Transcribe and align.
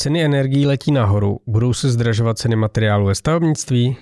Ceny 0.00 0.24
energií 0.24 0.66
letí 0.66 0.92
nahoru. 0.92 1.40
Budou 1.46 1.72
se 1.72 1.90
zdražovat 1.90 2.38
ceny 2.38 2.56
materiálu 2.56 3.06
ve 3.06 3.14
stavebnictví? 3.14 3.96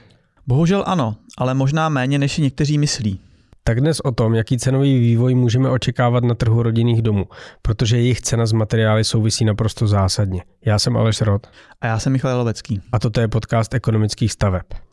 Bohužel 0.47 0.85
ano, 0.87 1.17
ale 1.39 1.55
možná 1.55 1.89
méně, 1.89 2.19
než 2.19 2.33
si 2.33 2.43
někteří 2.43 2.79
myslí. 2.79 3.21
Tak 3.65 3.81
dnes 3.81 4.01
o 4.01 4.13
tom, 4.13 4.35
jaký 4.35 4.59
cenový 4.59 4.99
vývoj 4.99 5.35
můžeme 5.35 5.71
očekávat 5.71 6.25
na 6.25 6.35
trhu 6.35 6.63
rodinných 6.63 7.03
domů, 7.03 7.25
protože 7.63 7.97
jejich 7.97 8.21
cena 8.21 8.47
z 8.47 8.53
materiály 8.53 9.05
souvisí 9.05 9.45
naprosto 9.45 9.87
zásadně. 9.87 10.43
Já 10.65 10.79
jsem 10.79 10.97
Aleš 10.97 11.21
Rod. 11.21 11.47
A 11.81 11.87
já 11.87 11.99
jsem 11.99 12.13
Michal 12.13 12.39
Lovecký. 12.39 12.81
A 12.93 12.99
toto 12.99 13.21
je 13.21 13.29
podcast 13.29 13.75
ekonomických 13.75 14.33
staveb. 14.33 14.88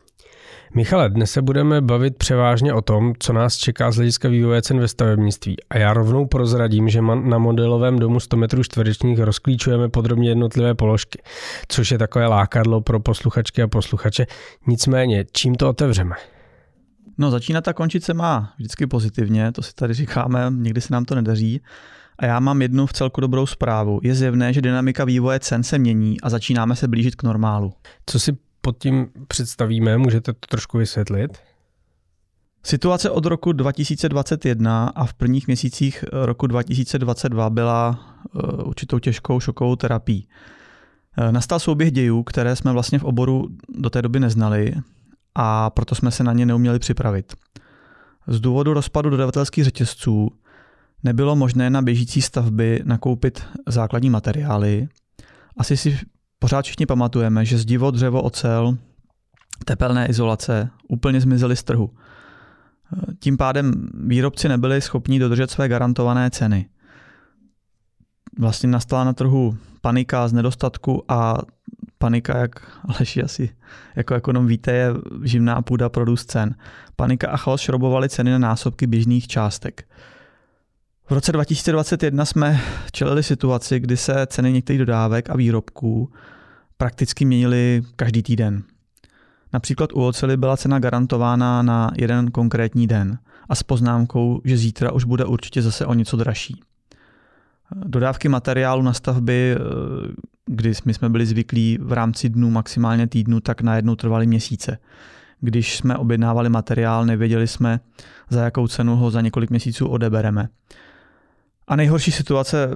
Michale, 0.73 1.09
dnes 1.09 1.32
se 1.32 1.41
budeme 1.41 1.81
bavit 1.81 2.18
převážně 2.18 2.73
o 2.73 2.81
tom, 2.81 3.13
co 3.20 3.34
nás 3.34 3.57
čeká 3.57 3.91
z 3.91 3.95
hlediska 3.95 4.29
vývoje 4.29 4.61
cen 4.61 4.80
ve 4.80 4.88
stavebnictví. 4.88 5.55
A 5.70 5.77
já 5.77 5.93
rovnou 5.93 6.25
prozradím, 6.25 6.89
že 6.89 7.02
na 7.02 7.38
modelovém 7.38 7.99
domu 7.99 8.20
100 8.20 8.38
metrů 8.38 8.63
čtverečních 8.63 9.20
rozklíčujeme 9.20 9.90
podrobně 9.90 10.30
jednotlivé 10.30 10.76
položky, 10.76 11.21
což 11.67 11.91
je 11.91 11.98
takové 11.98 12.27
lákadlo 12.27 12.81
pro 12.81 12.99
posluchačky 12.99 13.62
a 13.62 13.67
posluchače. 13.67 14.26
Nicméně, 14.67 15.26
čím 15.31 15.55
to 15.55 15.70
otevřeme? 15.70 16.16
No 17.18 17.32
začínat 17.32 17.68
a 17.68 17.73
končit 17.73 18.04
se 18.04 18.13
má 18.13 18.54
vždycky 18.57 18.88
pozitivně, 18.88 19.52
to 19.52 19.62
si 19.62 19.73
tady 19.73 19.93
říkáme, 19.93 20.45
někdy 20.49 20.82
se 20.82 20.93
nám 20.93 21.05
to 21.05 21.16
nedaří. 21.16 21.62
A 22.20 22.26
já 22.26 22.40
mám 22.40 22.62
jednu 22.62 22.85
v 22.85 22.93
celku 22.93 23.21
dobrou 23.21 23.45
zprávu. 23.45 23.99
Je 24.04 24.16
zjevné, 24.16 24.54
že 24.54 24.62
dynamika 24.62 25.05
vývoje 25.05 25.40
cen 25.40 25.63
se 25.63 25.77
mění 25.77 26.21
a 26.21 26.29
začínáme 26.29 26.76
se 26.76 26.88
blížit 26.88 27.16
k 27.16 27.23
normálu. 27.23 27.73
Co 28.05 28.20
si 28.20 28.38
pod 28.66 28.78
tím 28.78 29.08
představíme? 29.28 29.98
Můžete 29.98 30.34
to 30.34 30.48
trošku 30.50 30.78
vysvětlit? 30.78 31.38
Situace 32.64 33.10
od 33.10 33.26
roku 33.26 33.52
2021 33.52 34.88
a 34.96 35.05
v 35.05 35.14
prvních 35.14 35.48
měsících 35.48 36.05
roku 36.12 36.48
2022 36.48 37.50
byla 37.50 38.00
uh, 38.34 38.68
určitou 38.68 39.00
těžkou 39.00 39.40
šokovou 39.40 39.76
terapií. 39.76 40.27
Uh, 41.18 41.32
nastal 41.32 41.60
souběh 41.60 41.91
dějů, 41.91 42.24
které 42.24 42.55
jsme 42.55 42.72
vlastně 42.72 42.99
v 42.99 43.04
oboru 43.04 43.48
do 43.70 43.90
té 43.90 44.02
doby 44.02 44.20
neznali 44.20 44.74
a 45.35 45.70
proto 45.70 45.96
jsme 45.96 46.12
se 46.12 46.24
na 46.24 46.34
ně 46.34 46.46
neuměli 46.46 46.79
připravit. 46.79 47.34
Z 48.27 48.40
důvodu 48.40 48.74
rozpadu 48.74 49.10
dodavatelských 49.10 49.63
řetězců 49.63 50.32
nebylo 51.04 51.35
možné 51.35 51.70
na 51.70 51.82
běžící 51.82 52.22
stavby 52.22 52.82
nakoupit 52.85 53.44
základní 53.68 54.10
materiály. 54.10 54.88
Asi 55.57 55.77
si 55.77 56.00
pořád 56.46 56.65
všichni 56.65 56.85
pamatujeme, 56.85 57.46
že 57.46 57.57
zdivo, 57.57 57.91
dřevo, 57.91 58.21
ocel, 58.21 58.77
tepelné 59.65 60.07
izolace 60.07 60.70
úplně 60.88 61.21
zmizely 61.21 61.55
z 61.55 61.63
trhu. 61.63 61.90
Tím 63.20 63.38
pádem 63.38 63.88
výrobci 63.93 64.50
nebyli 64.50 64.81
schopni 64.81 65.19
dodržet 65.19 65.51
své 65.51 65.68
garantované 65.68 66.29
ceny. 66.29 66.69
Vlastně 68.40 68.69
nastala 68.69 69.03
na 69.03 69.13
trhu 69.13 69.57
panika 69.81 70.28
z 70.28 70.34
nedostatku 70.34 71.03
a 71.12 71.38
panika, 71.97 72.38
jak 72.38 72.79
Aleši 72.90 73.23
asi 73.23 73.50
jako 73.96 74.13
ekonom 74.13 74.47
víte, 74.47 74.72
je 74.72 74.90
živná 75.23 75.62
půda 75.62 75.90
pro 75.90 76.06
růst 76.06 76.31
cen. 76.31 76.56
Panika 76.96 77.29
a 77.29 77.38
chaos 77.38 77.62
šrobovaly 77.62 78.09
ceny 78.09 78.31
na 78.31 78.38
násobky 78.38 78.88
běžných 78.88 79.28
částek. 79.28 79.88
V 81.09 81.12
roce 81.12 81.31
2021 81.31 82.25
jsme 82.25 82.62
čelili 82.91 83.23
situaci, 83.23 83.79
kdy 83.79 83.97
se 83.97 84.28
ceny 84.28 84.51
některých 84.51 84.79
dodávek 84.79 85.29
a 85.29 85.38
výrobků 85.38 86.12
prakticky 86.78 87.25
měnily 87.25 87.81
každý 87.95 88.23
týden. 88.23 88.63
Například 89.53 89.94
u 89.94 90.01
oceli 90.01 90.38
byla 90.38 90.57
cena 90.57 90.79
garantována 90.79 91.62
na 91.62 91.91
jeden 91.95 92.31
konkrétní 92.31 92.88
den 92.88 93.17
a 93.50 93.56
s 93.56 93.63
poznámkou, 93.63 94.41
že 94.44 94.57
zítra 94.57 94.91
už 94.91 95.03
bude 95.03 95.25
určitě 95.25 95.62
zase 95.62 95.85
o 95.85 95.94
něco 95.94 96.17
dražší. 96.17 96.62
Dodávky 97.85 98.29
materiálu 98.29 98.81
na 98.81 98.94
stavby, 98.94 99.57
kdy 100.45 100.73
my 100.85 100.94
jsme 100.94 101.09
byli 101.09 101.25
zvyklí 101.25 101.78
v 101.81 101.91
rámci 101.91 102.29
dnů, 102.29 102.50
maximálně 102.50 103.07
týdnu, 103.07 103.39
tak 103.39 103.61
najednou 103.61 103.95
trvaly 103.95 104.27
měsíce. 104.27 104.77
Když 105.39 105.77
jsme 105.77 105.97
objednávali 105.97 106.50
materiál, 106.50 107.05
nevěděli 107.05 107.47
jsme, 107.47 107.79
za 108.29 108.44
jakou 108.44 108.67
cenu 108.67 108.95
ho 108.95 109.11
za 109.11 109.21
několik 109.21 109.50
měsíců 109.50 109.88
odebereme. 109.88 110.47
A 111.67 111.75
nejhorší 111.75 112.11
situace, 112.11 112.69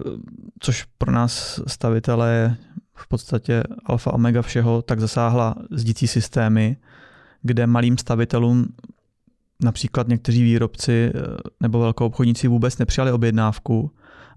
což 0.60 0.86
pro 0.98 1.12
nás 1.12 1.62
stavitele 1.68 2.56
v 3.00 3.08
podstatě 3.08 3.64
alfa 3.86 4.14
omega 4.14 4.42
všeho, 4.42 4.82
tak 4.82 5.00
zasáhla 5.00 5.56
zdící 5.72 6.08
systémy, 6.08 6.78
kde 7.42 7.68
malým 7.68 7.98
stavitelům 7.98 8.68
například 9.64 10.08
někteří 10.08 10.44
výrobci 10.44 11.12
eh, 11.16 11.20
nebo 11.60 11.80
velkou 11.80 12.06
obchodníci 12.06 12.48
vůbec 12.48 12.78
nepřijali 12.78 13.12
objednávku 13.12 13.92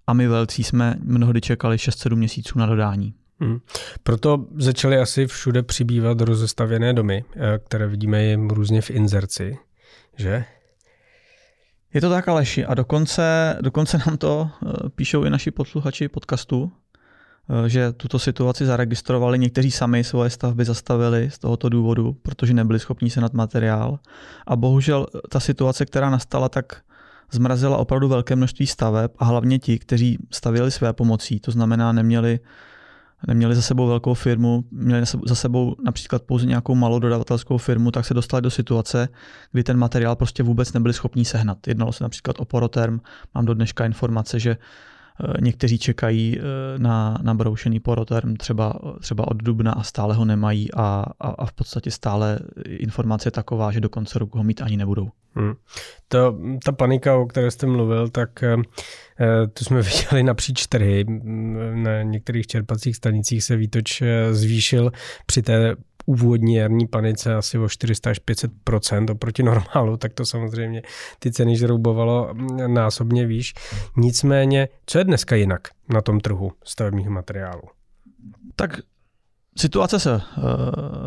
a 0.07 0.13
my 0.13 0.29
velcí 0.29 0.65
jsme 0.65 0.97
mnohdy 1.01 1.41
čekali 1.41 1.77
6-7 1.77 2.17
měsíců 2.17 2.59
na 2.59 2.67
dodání. 2.67 3.15
Hmm. 3.41 3.59
Proto 4.03 4.47
začaly 4.57 4.99
asi 4.99 5.27
všude 5.27 5.63
přibývat 5.63 6.21
rozestavěné 6.21 6.93
domy, 6.93 7.25
eh, 7.37 7.59
které 7.65 7.87
vidíme 7.87 8.25
jim 8.25 8.51
různě 8.51 8.83
v 8.83 8.91
inzerci, 8.91 9.59
že? 10.17 10.45
Je 11.95 12.01
to 12.01 12.11
tak, 12.11 12.29
Aleši, 12.29 12.65
a 12.65 12.75
dokonce, 12.75 13.59
dokonce 13.61 13.99
nám 14.07 14.17
to 14.17 14.51
eh, 14.51 14.89
píšou 14.89 15.25
i 15.25 15.31
naši 15.31 15.51
posluchači 15.51 16.09
podcastu, 16.09 16.73
že 17.67 17.93
tuto 17.93 18.19
situaci 18.19 18.67
zaregistrovali, 18.67 19.39
někteří 19.39 19.71
sami 19.71 20.05
svoje 20.05 20.31
stavby 20.31 20.65
zastavili 20.65 21.31
z 21.31 21.39
tohoto 21.39 21.69
důvodu, 21.69 22.17
protože 22.23 22.55
nebyli 22.55 22.79
schopni 22.79 23.11
se 23.11 23.21
nad 23.21 23.33
materiál. 23.33 23.99
A 24.47 24.57
bohužel 24.57 25.07
ta 25.29 25.41
situace, 25.41 25.87
která 25.87 26.11
nastala, 26.11 26.49
tak 26.49 26.83
zmrazila 27.33 27.77
opravdu 27.77 28.09
velké 28.09 28.37
množství 28.37 28.67
staveb 28.67 29.11
a 29.19 29.25
hlavně 29.25 29.59
ti, 29.59 29.79
kteří 29.79 30.19
stavěli 30.31 30.71
své 30.71 30.93
pomocí, 30.93 31.41
to 31.41 31.51
znamená 31.51 31.93
neměli 31.93 32.41
neměli 33.27 33.55
za 33.55 33.63
sebou 33.63 33.87
velkou 33.87 34.15
firmu, 34.15 34.65
měli 34.71 35.07
za 35.27 35.35
sebou 35.35 35.77
například 35.85 36.23
pouze 36.23 36.47
nějakou 36.47 36.75
malou 36.75 36.99
dodavatelskou 36.99 37.59
firmu, 37.59 37.91
tak 37.91 38.07
se 38.07 38.15
dostali 38.15 38.43
do 38.43 38.51
situace, 38.51 39.09
kdy 39.53 39.65
ten 39.65 39.77
materiál 39.77 40.17
prostě 40.17 40.43
vůbec 40.43 40.73
nebyli 40.73 40.95
schopni 40.95 41.25
sehnat. 41.25 41.67
Jednalo 41.67 41.93
se 41.93 42.05
například 42.05 42.37
o 42.41 42.45
poroterm, 42.45 43.01
mám 43.35 43.47
do 43.47 43.55
dneška 43.55 43.87
informace, 43.87 44.39
že 44.39 44.57
Eh, 44.57 44.57
někteří 45.41 45.79
čekají 45.79 46.39
eh, 46.39 46.43
na, 46.79 47.19
na 47.23 47.35
broušený 47.35 47.81
poroterm 47.81 48.37
třeba, 48.37 48.75
třeba 49.01 49.29
od 49.29 49.37
dubna 49.37 49.73
a 49.73 49.83
stále 49.83 50.15
ho 50.15 50.25
nemají 50.25 50.75
a, 50.75 51.05
a, 51.21 51.29
a 51.29 51.47
v 51.47 51.53
podstatě 51.53 51.91
stále 51.91 52.39
informace 52.67 53.27
je 53.27 53.33
taková, 53.33 53.73
že 53.73 53.81
do 53.81 53.89
konce 53.89 54.19
roku 54.19 54.39
ho 54.39 54.45
mít 54.45 54.63
ani 54.63 54.77
nebudou. 54.77 55.09
Hmm. 55.35 55.55
To, 56.09 56.39
ta 56.65 56.73
panika, 56.73 57.17
o 57.17 57.27
které 57.27 57.51
jste 57.51 57.67
mluvil, 57.67 58.09
tak 58.09 58.43
eh, 58.43 58.57
tu 59.55 59.65
jsme 59.65 59.83
viděli 59.83 60.23
napříč 60.23 60.67
trhy. 60.67 61.05
Na 61.75 62.03
některých 62.03 62.47
čerpacích 62.47 62.97
stanicích 62.97 63.45
se 63.45 63.57
výtoč 63.57 64.03
zvýšil 64.31 64.93
při 65.27 65.43
té 65.43 65.77
úvodní 66.07 66.55
jarní 66.55 66.87
panice 66.87 67.35
asi 67.35 67.59
o 67.59 67.69
400 67.69 68.11
až 68.11 68.21
500% 68.21 69.13
oproti 69.13 69.43
normálu, 69.53 69.97
tak 69.97 70.13
to 70.13 70.25
samozřejmě 70.25 70.83
ty 71.19 71.33
ceny 71.33 71.57
žroubovalo 71.57 72.35
násobně 72.67 73.27
výš. 73.27 73.55
Nicméně, 73.97 74.69
co 74.87 74.99
je 74.99 75.05
dneska 75.05 75.37
jinak 75.37 75.69
na 75.89 76.01
tom 76.01 76.21
trhu 76.21 76.53
stavebních 76.65 77.09
materiálů? 77.09 77.63
Tak 78.57 78.81
Situace 79.57 80.01
se 80.01 80.15
uh, 80.15 80.23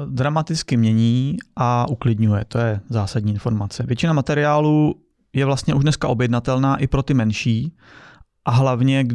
dramaticky 0.10 0.78
mění 0.78 1.38
a 1.56 1.88
uklidňuje, 1.90 2.46
to 2.48 2.58
je 2.58 2.80
zásadní 2.90 3.32
informace. 3.32 3.84
Většina 3.84 4.14
materiálů 4.14 4.96
je 5.34 5.46
vlastně 5.46 5.74
už 5.74 5.84
dneska 5.84 6.08
objednatelná 6.08 6.78
i 6.78 6.88
pro 6.88 7.04
ty 7.04 7.14
menší 7.14 7.76
a 8.46 8.52
hlavně 8.52 9.06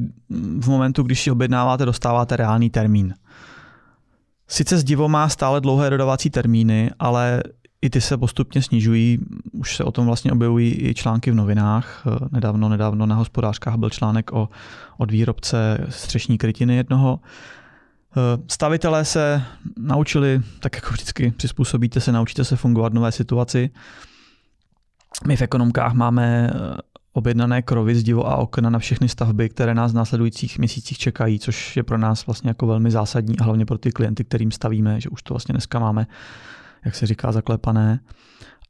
v 0.61 0.69
momentu, 0.69 1.03
když 1.03 1.23
si 1.23 1.31
objednáváte, 1.31 1.85
dostáváte 1.85 2.37
reálný 2.37 2.71
termín. 2.71 3.15
Sice 4.51 4.79
zdivo 4.79 5.09
má 5.09 5.29
stále 5.29 5.61
dlouhé 5.61 5.91
dodavací 5.91 6.31
termíny, 6.31 6.91
ale 6.99 7.43
i 7.83 7.91
ty 7.91 8.01
se 8.01 8.17
postupně 8.17 8.63
snižují. 8.63 9.19
Už 9.53 9.77
se 9.77 9.85
o 9.85 9.93
tom 9.93 10.07
vlastně 10.07 10.33
objevují 10.33 10.89
i 10.89 10.95
články 10.95 11.31
v 11.31 11.35
novinách. 11.35 12.05
Nedávno, 12.33 12.69
nedávno 12.69 13.07
na 13.07 13.15
hospodářkách 13.15 13.77
byl 13.77 13.91
článek 13.91 14.33
o, 14.33 14.49
od 14.99 15.11
výrobce 15.11 15.87
střešní 15.89 16.39
krytiny 16.39 16.77
jednoho. 16.77 17.21
Stavitelé 18.49 19.05
se 19.05 19.43
naučili, 19.79 20.41
tak 20.61 20.77
jako 20.77 20.91
vždycky 20.91 21.31
přizpůsobíte 21.31 22.01
se, 22.01 22.13
naučíte 22.13 22.45
se 22.45 22.57
fungovat 22.57 22.93
v 22.93 22.95
nové 22.95 23.13
situaci. 23.13 23.71
My 25.27 25.37
v 25.37 25.43
ekonomkách 25.43 25.93
máme 25.93 26.51
objednané 27.13 27.63
krovy, 27.63 27.95
zdivo 27.95 28.29
a 28.29 28.37
okna 28.37 28.71
na 28.71 28.79
všechny 28.79 29.09
stavby, 29.09 29.49
které 29.49 29.75
nás 29.75 29.93
v 29.93 29.95
následujících 29.95 30.59
měsících 30.59 30.99
čekají, 30.99 31.39
což 31.39 31.77
je 31.77 31.83
pro 31.83 31.99
nás 31.99 32.27
vlastně 32.27 32.51
jako 32.51 32.67
velmi 32.67 32.91
zásadní 32.91 33.39
a 33.39 33.45
hlavně 33.45 33.67
pro 33.67 33.79
ty 33.79 33.93
klienty, 33.93 34.25
kterým 34.25 34.51
stavíme, 34.51 35.01
že 35.01 35.09
už 35.09 35.23
to 35.23 35.35
vlastně 35.35 35.53
dneska 35.53 35.79
máme, 35.79 36.07
jak 36.85 36.95
se 36.95 37.07
říká, 37.07 37.33
zaklepané. 37.33 38.01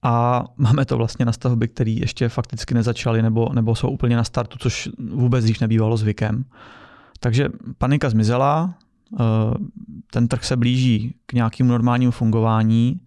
A 0.02 0.44
máme 0.56 0.84
to 0.84 0.96
vlastně 0.96 1.24
na 1.24 1.32
stavby, 1.32 1.68
které 1.68 1.90
ještě 1.90 2.28
fakticky 2.28 2.74
nezačaly 2.74 3.22
nebo, 3.22 3.48
nebo 3.52 3.74
jsou 3.74 3.88
úplně 3.88 4.16
na 4.16 4.24
startu, 4.24 4.58
což 4.58 4.88
vůbec 5.12 5.44
dřív 5.44 5.60
nebývalo 5.60 5.96
zvykem. 5.96 6.44
Takže 7.20 7.48
panika 7.78 8.10
zmizela, 8.10 8.74
eh, 9.20 9.24
ten 10.10 10.28
trh 10.28 10.44
se 10.44 10.56
blíží 10.56 11.14
k 11.26 11.32
nějakému 11.32 11.70
normálnímu 11.70 12.12
fungování 12.12 13.00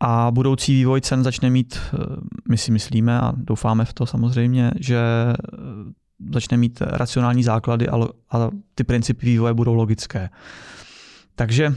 a 0.00 0.30
budoucí 0.30 0.74
vývoj 0.74 1.00
cen 1.00 1.24
začne 1.24 1.50
mít, 1.50 1.78
eh, 1.78 1.96
my 2.48 2.58
si 2.58 2.72
myslíme 2.72 3.20
a 3.20 3.32
doufáme 3.36 3.84
v 3.84 3.92
to 3.92 4.06
samozřejmě, 4.06 4.70
že 4.80 4.98
eh, 4.98 5.36
začne 6.32 6.56
mít 6.56 6.80
racionální 6.80 7.42
základy 7.42 7.88
a, 7.88 7.98
ty 8.74 8.84
principy 8.84 9.26
vývoje 9.26 9.54
budou 9.54 9.74
logické. 9.74 10.30
Takže 11.34 11.74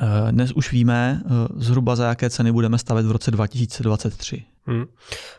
eh, 0.00 0.32
dnes 0.32 0.52
už 0.52 0.72
víme 0.72 1.22
zhruba 1.56 1.96
za 1.96 2.08
jaké 2.08 2.30
ceny 2.30 2.52
budeme 2.52 2.78
stavět 2.78 3.06
v 3.06 3.10
roce 3.10 3.30
2023. 3.30 4.44
Hmm. 4.66 4.84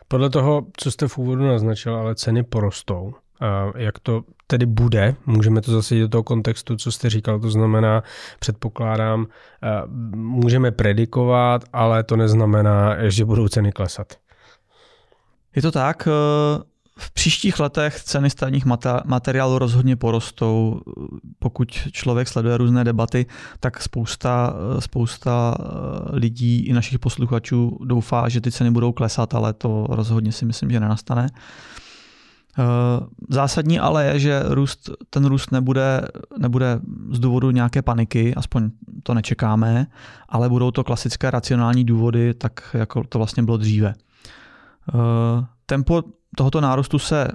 Podle 0.08 0.30
toho, 0.30 0.66
co 0.76 0.90
jste 0.90 1.08
v 1.08 1.18
úvodu 1.18 1.46
naznačil, 1.46 1.96
ale 1.96 2.14
ceny 2.14 2.42
porostou. 2.42 3.14
Jak 3.76 3.98
to 3.98 4.22
tedy 4.46 4.66
bude? 4.66 5.14
Můžeme 5.26 5.60
to 5.60 5.72
zase 5.72 5.94
do 5.94 6.08
toho 6.08 6.22
kontextu, 6.22 6.76
co 6.76 6.92
jste 6.92 7.10
říkal, 7.10 7.40
to 7.40 7.50
znamená, 7.50 8.02
předpokládám, 8.38 9.26
můžeme 10.16 10.70
predikovat, 10.70 11.64
ale 11.72 12.04
to 12.04 12.16
neznamená, 12.16 13.08
že 13.08 13.24
budou 13.24 13.48
ceny 13.48 13.72
klesat. 13.72 14.14
Je 15.56 15.62
to 15.62 15.72
tak, 15.72 16.08
eh, 16.08 16.62
v 16.98 17.10
příštích 17.10 17.60
letech 17.60 18.02
ceny 18.02 18.30
stavních 18.30 18.64
materiálů 19.04 19.58
rozhodně 19.58 19.96
porostou. 19.96 20.80
Pokud 21.38 21.70
člověk 21.70 22.28
sleduje 22.28 22.56
různé 22.56 22.84
debaty, 22.84 23.26
tak 23.60 23.82
spousta, 23.82 24.54
eh, 24.56 24.80
spousta 24.80 25.54
eh, 25.58 25.64
lidí 26.16 26.66
i 26.66 26.72
našich 26.72 26.98
posluchačů 26.98 27.78
doufá, 27.84 28.28
že 28.28 28.40
ty 28.40 28.52
ceny 28.52 28.70
budou 28.70 28.92
klesat, 28.92 29.34
ale 29.34 29.52
to 29.52 29.86
rozhodně 29.90 30.32
si 30.32 30.44
myslím, 30.44 30.70
že 30.70 30.80
nenastane. 30.80 31.28
Zásadní 33.28 33.78
ale 33.78 34.06
je, 34.06 34.18
že 34.18 34.42
růst, 34.46 34.90
ten 35.10 35.24
růst 35.24 35.52
nebude, 35.52 36.02
nebude 36.38 36.80
z 37.10 37.18
důvodu 37.18 37.50
nějaké 37.50 37.82
paniky, 37.82 38.34
aspoň 38.34 38.70
to 39.02 39.14
nečekáme, 39.14 39.86
ale 40.28 40.48
budou 40.48 40.70
to 40.70 40.84
klasické 40.84 41.30
racionální 41.30 41.84
důvody, 41.84 42.34
tak 42.34 42.76
jako 42.78 43.04
to 43.04 43.18
vlastně 43.18 43.42
bylo 43.42 43.56
dříve. 43.56 43.94
Tempo 45.66 46.02
tohoto 46.36 46.60
nárůstu 46.60 46.98
se, 46.98 47.28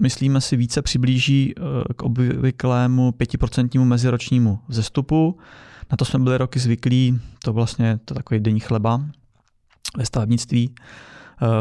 myslíme 0.00 0.40
si, 0.40 0.56
více 0.56 0.82
přiblíží 0.82 1.54
k 1.96 2.02
obvyklému 2.02 3.10
5% 3.10 3.84
meziročnímu 3.84 4.58
vzestupu. 4.68 5.38
Na 5.90 5.96
to 5.96 6.04
jsme 6.04 6.18
byli 6.18 6.38
roky 6.38 6.58
zvyklí, 6.58 7.20
to 7.44 7.52
vlastně 7.52 7.98
to 8.04 8.14
takový 8.14 8.40
denní 8.40 8.60
chleba 8.60 9.00
ve 9.96 10.06
stavebnictví. 10.06 10.74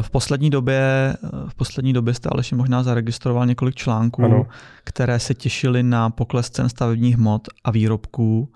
V 0.02 0.10
poslední 0.10 0.50
době, 0.50 1.14
v 1.48 1.56
poslední 1.56 1.94
době 1.94 2.14
jste 2.14 2.30
Aleši 2.30 2.56
možná 2.56 2.84
zaregistroval 2.84 3.46
několik 3.46 3.76
článků, 3.76 4.24
ano. 4.24 4.46
které 4.84 5.20
se 5.20 5.34
těšily 5.34 5.84
na 5.84 6.10
pokles 6.10 6.50
cen 6.50 6.70
stavebních 6.70 7.18
hmot 7.18 7.48
a 7.64 7.72
výrobků, 7.72 8.50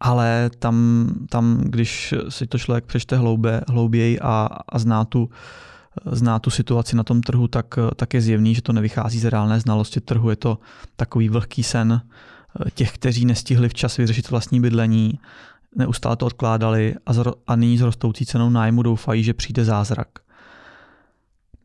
ale 0.00 0.50
tam, 0.58 1.06
tam 1.28 1.58
když 1.58 2.14
si 2.28 2.46
to 2.46 2.58
člověk 2.58 2.84
přečte 2.84 3.16
hloubě, 3.16 3.60
hlouběji 3.68 4.20
a, 4.20 4.48
a 4.68 4.78
zná 4.78 5.04
tu 5.04 5.30
zná 6.06 6.38
tu 6.38 6.50
situaci 6.50 6.96
na 6.96 7.04
tom 7.04 7.20
trhu, 7.20 7.48
tak, 7.48 7.74
tak 7.96 8.14
je 8.14 8.20
zjevný, 8.20 8.54
že 8.54 8.62
to 8.62 8.72
nevychází 8.72 9.18
z 9.18 9.24
reálné 9.24 9.60
znalosti 9.60 10.00
trhu. 10.00 10.30
Je 10.30 10.36
to 10.36 10.58
takový 10.96 11.28
vlhký 11.28 11.62
sen 11.62 12.00
těch, 12.74 12.92
kteří 12.92 13.24
nestihli 13.24 13.68
včas 13.68 13.96
vyřešit 13.96 14.30
vlastní 14.30 14.60
bydlení, 14.60 15.18
neustále 15.76 16.16
to 16.16 16.26
odkládali 16.26 16.94
a, 17.06 17.12
zro, 17.12 17.32
a 17.46 17.56
nyní 17.56 17.78
s 17.78 17.80
rostoucí 17.80 18.26
cenou 18.26 18.50
nájmu 18.50 18.82
doufají, 18.82 19.24
že 19.24 19.34
přijde 19.34 19.64
zázrak. 19.64 20.08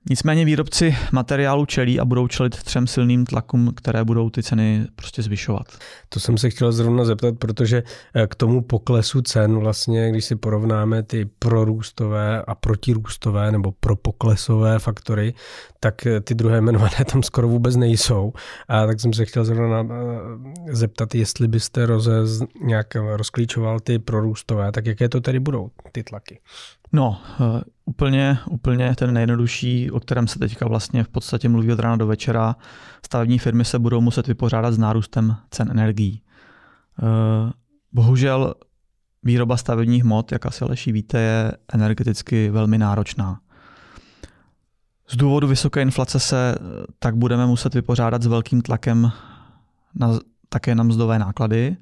Nicméně 0.09 0.45
výrobci 0.45 0.95
materiálu 1.11 1.65
čelí 1.65 1.99
a 1.99 2.05
budou 2.05 2.27
čelit 2.27 2.63
třem 2.63 2.87
silným 2.87 3.25
tlakům, 3.25 3.73
které 3.75 4.03
budou 4.03 4.29
ty 4.29 4.43
ceny 4.43 4.87
prostě 4.95 5.21
zvyšovat. 5.21 5.67
To 6.09 6.19
jsem 6.19 6.37
se 6.37 6.49
chtěl 6.49 6.71
zrovna 6.71 7.05
zeptat, 7.05 7.35
protože 7.39 7.83
eh, 8.13 8.27
k 8.27 8.35
tomu 8.35 8.61
poklesu 8.61 9.21
cen 9.21 9.59
vlastně, 9.59 10.11
když 10.11 10.25
si 10.25 10.35
porovnáme 10.35 11.03
ty 11.03 11.29
prorůstové 11.39 12.41
a 12.41 12.55
protirůstové 12.55 13.51
nebo 13.51 13.71
propoklesové 13.71 14.79
faktory, 14.79 15.33
tak 15.79 16.05
eh, 16.05 16.21
ty 16.21 16.35
druhé 16.35 16.57
jmenované 16.57 17.05
tam 17.11 17.23
skoro 17.23 17.47
vůbec 17.47 17.75
nejsou. 17.75 18.33
A 18.67 18.85
tak 18.85 18.99
jsem 18.99 19.13
se 19.13 19.25
chtěl 19.25 19.45
zrovna 19.45 19.87
eh, 19.89 20.75
zeptat, 20.75 21.15
jestli 21.15 21.47
byste 21.47 21.85
rozez, 21.85 22.41
nějak 22.61 22.95
rozklíčoval 22.95 23.79
ty 23.79 23.99
prorůstové, 23.99 24.71
tak 24.71 24.85
jaké 24.85 25.09
to 25.09 25.21
tedy 25.21 25.39
budou, 25.39 25.69
ty 25.91 26.03
tlaky? 26.03 26.39
No, 26.91 27.17
úplně, 27.87 28.39
úplně 28.49 28.95
ten 28.95 29.13
nejjednodušší, 29.13 29.91
o 29.91 29.99
kterém 29.99 30.27
se 30.27 30.39
teďka 30.39 30.67
vlastně 30.67 31.03
v 31.03 31.09
podstatě 31.09 31.49
mluví 31.49 31.71
od 31.71 31.79
rána 31.79 31.95
do 31.95 32.07
večera, 32.07 32.55
stavební 33.05 33.39
firmy 33.39 33.65
se 33.65 33.79
budou 33.79 34.01
muset 34.01 34.27
vypořádat 34.27 34.71
s 34.71 34.77
nárůstem 34.77 35.35
cen 35.51 35.71
energií. 35.71 36.21
Uh, 37.01 37.51
bohužel 37.93 38.53
výroba 39.23 39.57
stavebních 39.57 40.03
hmot, 40.03 40.31
jak 40.31 40.45
asi 40.45 40.65
Leší 40.65 40.91
víte, 40.91 41.19
je 41.19 41.51
energeticky 41.73 42.49
velmi 42.49 42.77
náročná. 42.77 43.39
Z 45.07 45.15
důvodu 45.15 45.47
vysoké 45.47 45.81
inflace 45.81 46.19
se 46.19 46.55
tak 46.99 47.15
budeme 47.15 47.45
muset 47.45 47.73
vypořádat 47.73 48.21
s 48.21 48.27
velkým 48.27 48.61
tlakem 48.61 49.11
na, 49.95 50.19
také 50.49 50.75
na 50.75 50.83
mzdové 50.83 51.19
náklady. 51.19 51.77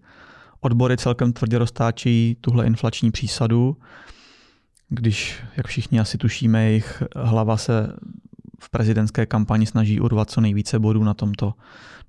Odbory 0.60 0.98
celkem 0.98 1.34
tvrdě 1.34 1.58
roztáčí 1.58 2.38
tuhle 2.42 2.66
inflační 2.66 3.12
přísadu 3.12 3.78
když, 4.90 5.44
jak 5.58 5.68
všichni 5.68 6.00
asi 6.00 6.18
tušíme, 6.18 6.64
jejich 6.64 7.04
hlava 7.16 7.58
se 7.58 7.94
v 8.60 8.70
prezidentské 8.70 9.26
kampani 9.26 9.66
snaží 9.66 10.00
urvat 10.00 10.30
co 10.30 10.42
nejvíce 10.42 10.80
bodů 10.80 11.04
na 11.04 11.14
tomto, 11.14 11.54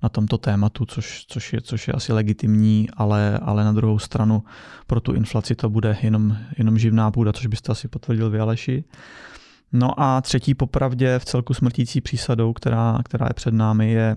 na 0.03 0.09
tomto 0.09 0.37
tématu, 0.37 0.85
což, 0.85 1.25
což, 1.27 1.53
je, 1.53 1.61
což 1.61 1.87
je 1.87 1.93
asi 1.93 2.13
legitimní, 2.13 2.87
ale, 2.97 3.39
ale 3.41 3.63
na 3.63 3.71
druhou 3.71 3.99
stranu 3.99 4.43
pro 4.87 5.01
tu 5.01 5.13
inflaci 5.13 5.55
to 5.55 5.69
bude 5.69 5.97
jenom, 6.01 6.37
jenom 6.57 6.77
živná 6.77 7.11
půda, 7.11 7.33
což 7.33 7.47
byste 7.47 7.71
asi 7.71 7.87
potvrdil 7.87 8.29
vy, 8.29 8.39
Aleši. 8.39 8.83
No 9.73 9.99
a 9.99 10.21
třetí 10.21 10.53
popravdě 10.53 11.19
v 11.19 11.25
celku 11.25 11.53
smrtící 11.53 12.01
přísadou, 12.01 12.53
která, 12.53 12.99
která 13.05 13.25
je 13.29 13.33
před 13.33 13.53
námi, 13.53 13.91
je, 13.91 14.15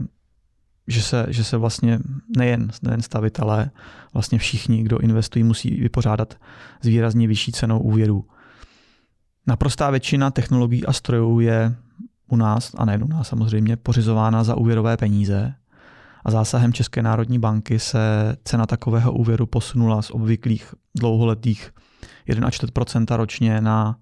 že 0.86 1.02
se, 1.02 1.26
že 1.28 1.44
se 1.44 1.56
vlastně 1.56 1.98
nejen, 2.36 2.70
nejen 2.82 3.02
stavitelé, 3.02 3.70
vlastně 4.12 4.38
všichni, 4.38 4.82
kdo 4.82 4.98
investují, 4.98 5.44
musí 5.44 5.70
vypořádat 5.70 6.34
s 6.80 6.86
výrazně 6.86 7.28
vyšší 7.28 7.52
cenou 7.52 7.78
úvěrů. 7.78 8.24
Naprostá 9.46 9.90
většina 9.90 10.30
technologií 10.30 10.86
a 10.86 10.92
strojů 10.92 11.40
je 11.40 11.74
u 12.28 12.36
nás, 12.36 12.72
a 12.78 12.84
nejen 12.84 13.04
u 13.04 13.08
nás 13.08 13.28
samozřejmě, 13.28 13.76
pořizována 13.76 14.44
za 14.44 14.54
úvěrové 14.54 14.96
peníze. 14.96 15.54
A 16.24 16.30
zásahem 16.30 16.72
České 16.72 17.02
národní 17.02 17.38
banky 17.38 17.78
se 17.78 17.98
cena 18.44 18.66
takového 18.66 19.12
úvěru 19.12 19.46
posunula 19.46 20.02
z 20.02 20.10
obvyklých 20.10 20.74
dlouholetých 20.98 21.70
1,4% 22.28 23.16
ročně 23.16 23.60
na 23.60 23.96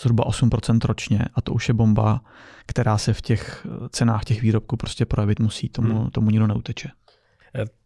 zhruba 0.00 0.24
8% 0.24 0.78
ročně 0.84 1.24
a 1.34 1.40
to 1.40 1.52
už 1.52 1.68
je 1.68 1.74
bomba, 1.74 2.20
která 2.66 2.98
se 2.98 3.12
v 3.12 3.20
těch 3.20 3.66
cenách 3.90 4.24
těch 4.24 4.42
výrobků 4.42 4.76
prostě 4.76 5.06
projevit 5.06 5.40
musí, 5.40 5.68
tomu, 5.68 6.00
hmm. 6.00 6.10
tomu 6.10 6.30
nikdo 6.30 6.46
neuteče. 6.46 6.88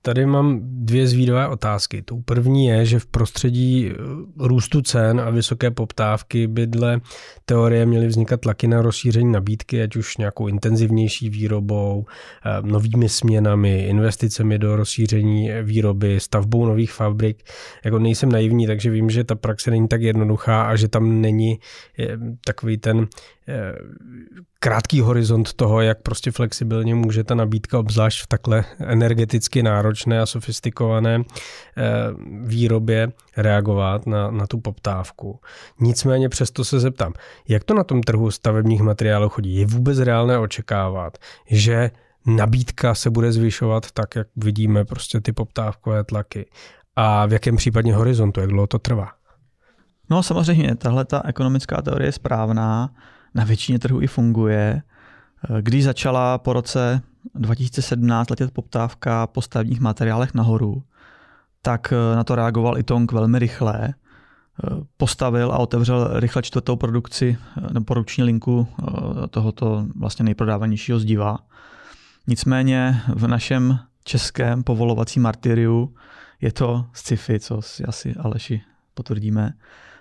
Tady 0.06 0.26
mám 0.26 0.60
dvě 0.62 1.06
zvídové 1.06 1.48
otázky. 1.48 2.02
Tou 2.02 2.22
první 2.22 2.66
je, 2.66 2.86
že 2.86 2.98
v 2.98 3.06
prostředí 3.06 3.90
eh, 3.90 3.94
růstu 4.38 4.82
cen 4.82 5.20
a 5.20 5.30
vysoké 5.30 5.70
poptávky 5.70 6.46
by 6.46 6.66
dle 6.66 7.00
teorie 7.44 7.86
měly 7.86 8.06
vznikat 8.06 8.40
tlaky 8.40 8.66
na 8.66 8.82
rozšíření 8.82 9.32
nabídky, 9.32 9.82
ať 9.82 9.96
už 9.96 10.16
nějakou 10.16 10.48
intenzivnější 10.48 11.30
výrobou, 11.30 12.06
eh, 12.06 12.62
novými 12.62 13.08
směnami, 13.08 13.86
investicemi 13.86 14.58
do 14.58 14.76
rozšíření 14.76 15.50
výroby, 15.62 16.20
stavbou 16.20 16.66
nových 16.66 16.92
fabrik. 16.92 17.42
Jako 17.84 17.98
nejsem 17.98 18.32
naivní, 18.32 18.66
takže 18.66 18.90
vím, 18.90 19.10
že 19.10 19.24
ta 19.24 19.34
praxe 19.34 19.70
není 19.70 19.88
tak 19.88 20.02
jednoduchá 20.02 20.62
a 20.62 20.76
že 20.76 20.88
tam 20.88 21.20
není 21.20 21.58
eh, 21.98 22.18
takový 22.44 22.78
ten 22.78 23.06
krátký 24.58 25.00
horizont 25.00 25.52
toho, 25.52 25.80
jak 25.80 26.02
prostě 26.02 26.30
flexibilně 26.30 26.94
může 26.94 27.24
ta 27.24 27.34
nabídka, 27.34 27.78
obzvlášť 27.78 28.22
v 28.22 28.26
takhle 28.26 28.64
energeticky 28.78 29.62
náročné 29.62 29.95
a 30.20 30.26
sofistikované 30.26 31.14
eh, 31.16 31.82
výrobě, 32.42 33.12
reagovat 33.36 34.06
na, 34.06 34.30
na 34.30 34.46
tu 34.46 34.60
poptávku. 34.60 35.40
Nicméně 35.80 36.28
přesto 36.28 36.64
se 36.64 36.80
zeptám, 36.80 37.12
jak 37.48 37.64
to 37.64 37.74
na 37.74 37.84
tom 37.84 38.02
trhu 38.02 38.30
stavebních 38.30 38.80
materiálů 38.80 39.28
chodí? 39.28 39.56
Je 39.56 39.66
vůbec 39.66 39.98
reálné 39.98 40.38
očekávat, 40.38 41.18
že 41.50 41.90
nabídka 42.26 42.94
se 42.94 43.10
bude 43.10 43.32
zvyšovat 43.32 43.90
tak, 43.90 44.16
jak 44.16 44.28
vidíme 44.36 44.84
prostě 44.84 45.20
ty 45.20 45.32
poptávkové 45.32 46.04
tlaky? 46.04 46.46
A 46.96 47.26
v 47.26 47.32
jakém 47.32 47.56
případně 47.56 47.94
horizontu, 47.94 48.40
jak 48.40 48.50
dlouho 48.50 48.66
to 48.66 48.78
trvá? 48.78 49.08
No 50.10 50.22
samozřejmě, 50.22 50.74
tahle 50.74 51.04
ta 51.04 51.22
ekonomická 51.24 51.82
teorie 51.82 52.08
je 52.08 52.12
správná 52.12 52.90
na 53.34 53.44
většině 53.44 53.78
trhu 53.78 54.02
i 54.02 54.06
funguje. 54.06 54.82
Když 55.60 55.84
začala 55.84 56.38
po 56.38 56.52
roce 56.52 57.02
2017 57.34 58.30
letět 58.30 58.50
poptávka 58.50 59.26
po 59.26 59.42
stavebních 59.42 59.80
materiálech 59.80 60.34
nahoru, 60.34 60.82
tak 61.62 61.92
na 62.14 62.24
to 62.24 62.34
reagoval 62.34 62.78
i 62.78 62.82
Tong 62.82 63.12
velmi 63.12 63.38
rychle. 63.38 63.94
Postavil 64.96 65.52
a 65.52 65.58
otevřel 65.58 66.20
rychle 66.20 66.42
čtvrtou 66.42 66.76
produkci 66.76 67.38
nebo 67.72 67.84
produkční 67.84 68.24
linku 68.24 68.68
eh, 68.68 69.28
tohoto 69.28 69.86
vlastně 69.96 70.24
nejprodávanějšího 70.24 70.98
zdiva. 70.98 71.38
Nicméně 72.26 73.00
v 73.14 73.26
našem 73.26 73.78
českém 74.04 74.62
povolovacím 74.62 75.22
martyriu 75.22 75.94
je 76.40 76.52
to 76.52 76.86
sci-fi, 76.92 77.40
co 77.40 77.62
si 77.62 77.84
asi 77.84 78.14
Aleši 78.14 78.62
potvrdíme. 78.94 79.52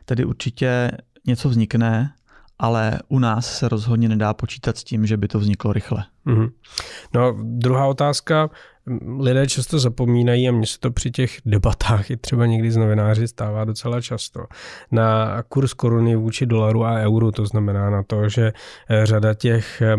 Tedy 0.05 0.25
určitě 0.25 0.91
něco 1.25 1.50
vznikne, 1.50 2.13
ale 2.59 3.00
u 3.07 3.19
nás 3.19 3.57
se 3.57 3.69
rozhodně 3.69 4.09
nedá 4.09 4.33
počítat 4.33 4.77
s 4.77 4.83
tím, 4.83 5.05
že 5.05 5.17
by 5.17 5.27
to 5.27 5.39
vzniklo 5.39 5.74
rychle. 5.74 6.03
Mm-hmm. 6.27 6.51
No, 7.13 7.35
druhá 7.41 7.88
otázka. 7.88 8.50
Lidé 9.19 9.47
často 9.47 9.79
zapomínají, 9.79 10.50
a 10.50 10.51
mně 10.51 10.67
se 10.67 10.79
to 10.79 10.91
při 10.91 11.12
těch 11.12 11.38
debatách 11.45 12.12
i 12.12 12.17
třeba 12.17 12.45
někdy 12.45 12.71
z 12.71 12.77
novináři 12.77 13.27
stává 13.27 13.65
docela 13.65 14.01
často, 14.01 14.45
na 14.91 15.41
kurz 15.43 15.74
koruny 15.74 16.15
vůči 16.15 16.45
dolaru 16.45 16.85
a 16.85 16.93
euru. 16.93 17.31
To 17.31 17.45
znamená 17.45 17.89
na 17.89 18.03
to, 18.03 18.29
že 18.29 18.53
eh, 18.89 19.05
řada 19.05 19.33
těch 19.33 19.81
eh, 19.81 19.95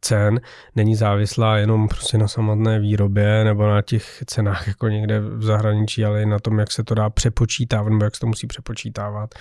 cen 0.00 0.40
není 0.76 0.96
závislá 0.96 1.56
jenom 1.56 1.88
prostě 1.88 2.18
na 2.18 2.28
samotné 2.28 2.80
výrobě 2.80 3.44
nebo 3.44 3.66
na 3.66 3.82
těch 3.82 4.22
cenách 4.26 4.68
jako 4.68 4.88
někde 4.88 5.20
v 5.20 5.42
zahraničí, 5.42 6.04
ale 6.04 6.22
i 6.22 6.26
na 6.26 6.38
tom, 6.38 6.58
jak 6.58 6.72
se 6.72 6.84
to 6.84 6.94
dá 6.94 7.10
přepočítávat 7.10 7.92
nebo 7.92 8.04
jak 8.04 8.14
se 8.14 8.20
to 8.20 8.26
musí 8.26 8.46
přepočítávat. 8.46 9.34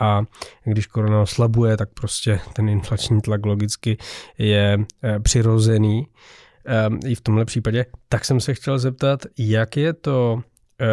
A 0.00 0.22
když 0.64 0.86
korona 0.86 1.20
oslabuje, 1.20 1.76
tak 1.76 1.88
prostě 1.94 2.40
ten 2.52 2.68
inflační 2.68 3.20
tlak 3.20 3.46
logicky 3.46 3.96
je 4.38 4.78
eh, 5.02 5.20
přirozený 5.20 6.06
ehm, 6.64 7.00
i 7.06 7.14
v 7.14 7.20
tomhle 7.20 7.44
případě. 7.44 7.86
Tak 8.08 8.24
jsem 8.24 8.40
se 8.40 8.54
chtěl 8.54 8.78
zeptat, 8.78 9.20
jak 9.38 9.76
je 9.76 9.92
to 9.92 10.42
eh, 10.80 10.86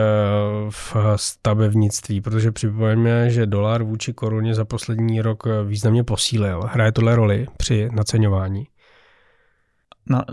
v 0.69 0.95
stavebnictví, 1.15 2.21
protože 2.21 2.51
připomeňme, 2.51 3.29
že 3.29 3.45
dolar 3.45 3.83
vůči 3.83 4.13
koruně 4.13 4.55
za 4.55 4.65
poslední 4.65 5.21
rok 5.21 5.43
významně 5.65 6.03
posílil. 6.03 6.61
Hraje 6.71 6.91
tohle 6.91 7.15
roli 7.15 7.47
při 7.57 7.89
naceňování? 7.91 8.67
Na, 10.06 10.25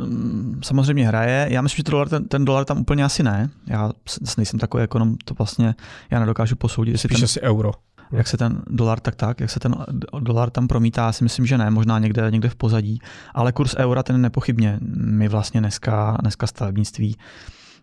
samozřejmě 0.63 1.09
hraje. 1.09 1.49
Já 1.51 1.63
myslím, 1.63 1.77
že 1.77 1.91
dolar, 1.91 2.09
ten, 2.09 2.25
ten 2.25 2.45
dolar 2.45 2.65
tam 2.65 2.81
úplně 2.81 3.05
asi 3.05 3.23
ne. 3.23 3.51
Já 3.67 3.91
nejsem 4.37 4.59
takový 4.61 4.83
ekonom, 4.83 5.17
to 5.25 5.35
vlastně 5.35 5.75
já 6.11 6.21
nedokážu 6.21 6.57
posoudit. 6.57 6.99
Spíš 6.99 7.17
ten, 7.17 7.25
asi 7.25 7.41
euro. 7.41 7.73
Jak 8.13 8.27
se 8.27 8.37
ten 8.37 8.63
dolar 8.67 9.01
tak 9.01 9.15
tak, 9.15 9.41
jak 9.41 9.51
se 9.51 9.61
ten 9.61 9.75
dolar 10.21 10.51
tam 10.51 10.69
promítá, 10.69 11.07
já 11.07 11.13
si 11.13 11.25
myslím, 11.25 11.47
že 11.47 11.59
ne, 11.59 11.71
možná 11.71 11.99
někde, 11.99 12.31
někde 12.31 12.49
v 12.49 12.57
pozadí. 12.57 12.99
Ale 13.35 13.53
kurz 13.53 13.75
eura 13.77 14.03
ten 14.03 14.21
nepochybně. 14.21 14.79
My 14.97 15.29
vlastně 15.29 15.61
dneska, 15.61 16.17
dneska 16.21 16.47
stavebnictví 16.47 17.17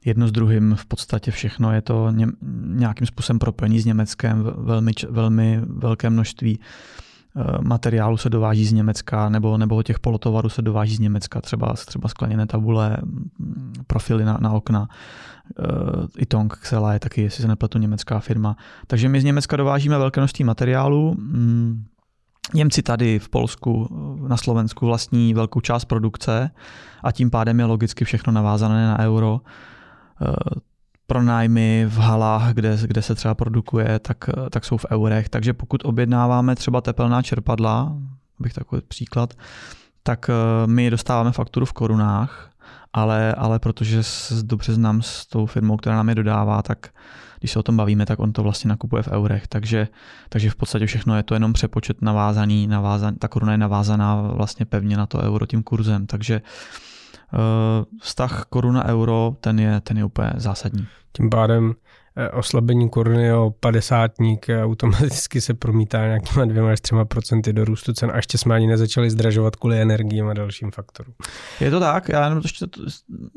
jedno 0.06 0.28
s 0.28 0.32
druhým 0.32 0.75
v 0.75 0.86
podstatě 0.86 1.32
všechno 1.32 1.74
je 1.74 1.82
to 1.82 2.12
ně, 2.12 2.28
nějakým 2.63 3.08
způsobem 3.08 3.40
propojení 3.40 3.80
s 3.80 3.86
Německem, 3.86 4.44
velmi, 4.58 4.92
velmi 5.10 5.62
velké 5.68 6.10
množství 6.10 6.60
materiálu 7.62 8.18
se 8.18 8.30
dováží 8.30 8.66
z 8.66 8.74
Německa 8.74 9.30
nebo, 9.30 9.58
nebo 9.58 9.84
těch 9.84 10.00
polotovarů 10.00 10.50
se 10.50 10.62
dováží 10.62 10.96
z 10.96 11.00
Německa, 11.00 11.42
třeba, 11.42 11.74
třeba 11.74 12.10
skleněné 12.10 12.48
tabule, 12.48 12.98
mm, 13.04 13.74
profily 13.88 14.25
na, 14.25 14.38
na 14.42 14.52
okna. 14.52 14.88
Eh, 15.60 15.63
I 16.18 16.25
Tong 16.25 16.54
Xela 16.54 16.94
je 16.94 17.00
taky, 17.00 17.22
jestli 17.22 17.42
se 17.42 17.48
nepletu, 17.48 17.78
německá 17.78 18.20
firma. 18.20 18.56
Takže 18.88 19.10
my 19.10 19.22
z 19.22 19.24
Německa 19.24 19.58
dovážíme 19.58 19.98
velké 19.98 20.22
množství 20.22 20.46
materiálu. 20.46 21.13
Mm, 21.13 21.86
Němci 22.54 22.82
tady 22.82 23.20
v 23.20 23.30
Polsku, 23.30 23.90
eh, 24.25 24.30
na 24.30 24.38
Slovensku 24.38 24.86
vlastní 24.86 25.34
velkou 25.34 25.62
část 25.62 25.86
produkce 25.86 26.52
a 27.04 27.12
tím 27.12 27.30
pádem 27.30 27.60
je 27.60 27.66
logicky 27.66 28.06
všechno 28.06 28.34
navázané 28.34 28.88
na 28.88 29.00
euro 29.00 29.42
pronájmy 31.07 31.86
v 31.89 31.98
halách, 31.98 32.53
kde, 32.53 32.77
kde 32.86 33.01
se 33.01 33.15
třeba 33.15 33.36
produkuje, 33.36 34.00
tak, 34.00 34.29
tak 34.50 34.65
jsou 34.65 34.77
v 34.77 34.86
eurech. 34.91 35.29
Takže 35.29 35.53
pokud 35.53 35.86
objednáváme 35.86 36.55
třeba 36.55 36.81
tepelná 36.81 37.22
čerpadla, 37.22 37.98
bych 38.39 38.53
takový 38.53 38.81
příklad, 38.88 39.33
tak 40.03 40.29
eh, 40.29 40.67
my 40.67 40.89
dostáváme 40.89 41.31
fakturu 41.31 41.65
v 41.65 41.74
korunách, 41.74 42.50
ale, 42.93 43.33
ale 43.33 43.60
protože 43.60 44.03
se 44.03 44.43
dobře 44.43 44.74
znám 44.74 45.01
s 45.01 45.25
tou 45.25 45.45
firmou, 45.45 45.77
která 45.77 45.95
nám 45.95 46.10
je 46.10 46.15
dodává, 46.15 46.62
tak 46.62 46.89
když 47.39 47.51
se 47.51 47.60
o 47.60 47.63
tom 47.63 47.77
bavíme, 47.77 48.05
tak 48.05 48.19
on 48.19 48.33
to 48.33 48.43
vlastně 48.43 48.69
nakupuje 48.69 49.03
v 49.03 49.07
eurech. 49.07 49.48
Takže, 49.48 49.88
takže 50.29 50.50
v 50.50 50.55
podstatě 50.55 50.86
všechno 50.86 51.17
je 51.17 51.24
to 51.24 51.33
jenom 51.33 51.53
přepočet 51.53 52.01
navázaný, 52.01 52.67
navázaný 52.67 53.17
ta 53.17 53.27
koruna 53.27 53.51
je 53.51 53.57
navázaná 53.57 54.22
vlastně 54.22 54.65
pevně 54.65 54.98
na 54.98 55.05
to 55.05 55.19
euro 55.19 55.45
tím 55.45 55.63
kurzem. 55.63 56.07
Takže 56.07 56.41
Eh, 56.41 56.92
vztah 58.02 58.46
koruna-euro, 58.50 59.36
ten 59.42 59.60
je, 59.60 59.82
ten 59.82 59.98
je 59.98 60.06
úplně 60.06 60.32
zásadní. 60.36 60.88
Tím 61.18 61.30
pádem 61.30 61.74
eh, 62.16 62.30
oslabení 62.30 62.90
koruny 62.90 63.34
o 63.34 63.54
padesátník 63.60 64.48
automaticky 64.63 65.42
se 65.42 65.54
promítá 65.54 66.06
nějakýma 66.06 66.46
dvěma 66.46 66.72
až 66.72 66.82
třema 66.82 67.06
procenty 67.06 67.54
do 67.54 67.66
růstu 67.66 67.94
cen 67.94 68.12
a 68.12 68.16
ještě 68.16 68.38
jsme 68.38 68.56
ani 68.56 68.68
nezačali 68.68 69.10
zdražovat 69.10 69.56
kvůli 69.56 69.82
energiím 69.82 70.28
a 70.28 70.34
dalším 70.34 70.72
faktorům. 70.72 71.13
Je 71.60 71.72
to 71.72 71.80
tak, 71.80 72.10
já 72.10 72.24
jenom 72.24 72.40
ještě 72.44 72.66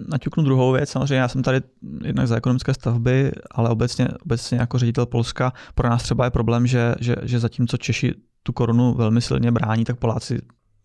naťuknu 0.08 0.42
druhou 0.44 0.72
věc, 0.72 0.90
samozřejmě 0.90 1.16
já 1.16 1.28
jsem 1.28 1.42
tady 1.42 1.60
jednak 2.04 2.28
za 2.28 2.36
ekonomické 2.36 2.74
stavby, 2.74 3.32
ale 3.50 3.70
obecně, 3.70 4.08
obecně 4.24 4.58
jako 4.58 4.78
ředitel 4.78 5.06
Polska, 5.06 5.52
pro 5.74 5.88
nás 5.88 6.02
třeba 6.02 6.24
je 6.24 6.30
problém, 6.30 6.66
že, 6.66 6.94
že, 7.00 7.16
že 7.22 7.38
zatímco 7.38 7.76
Češi 7.76 8.14
tu 8.42 8.52
korunu 8.52 8.94
velmi 8.94 9.20
silně 9.20 9.52
brání, 9.52 9.84
tak 9.84 9.96
Poláci 9.96 10.38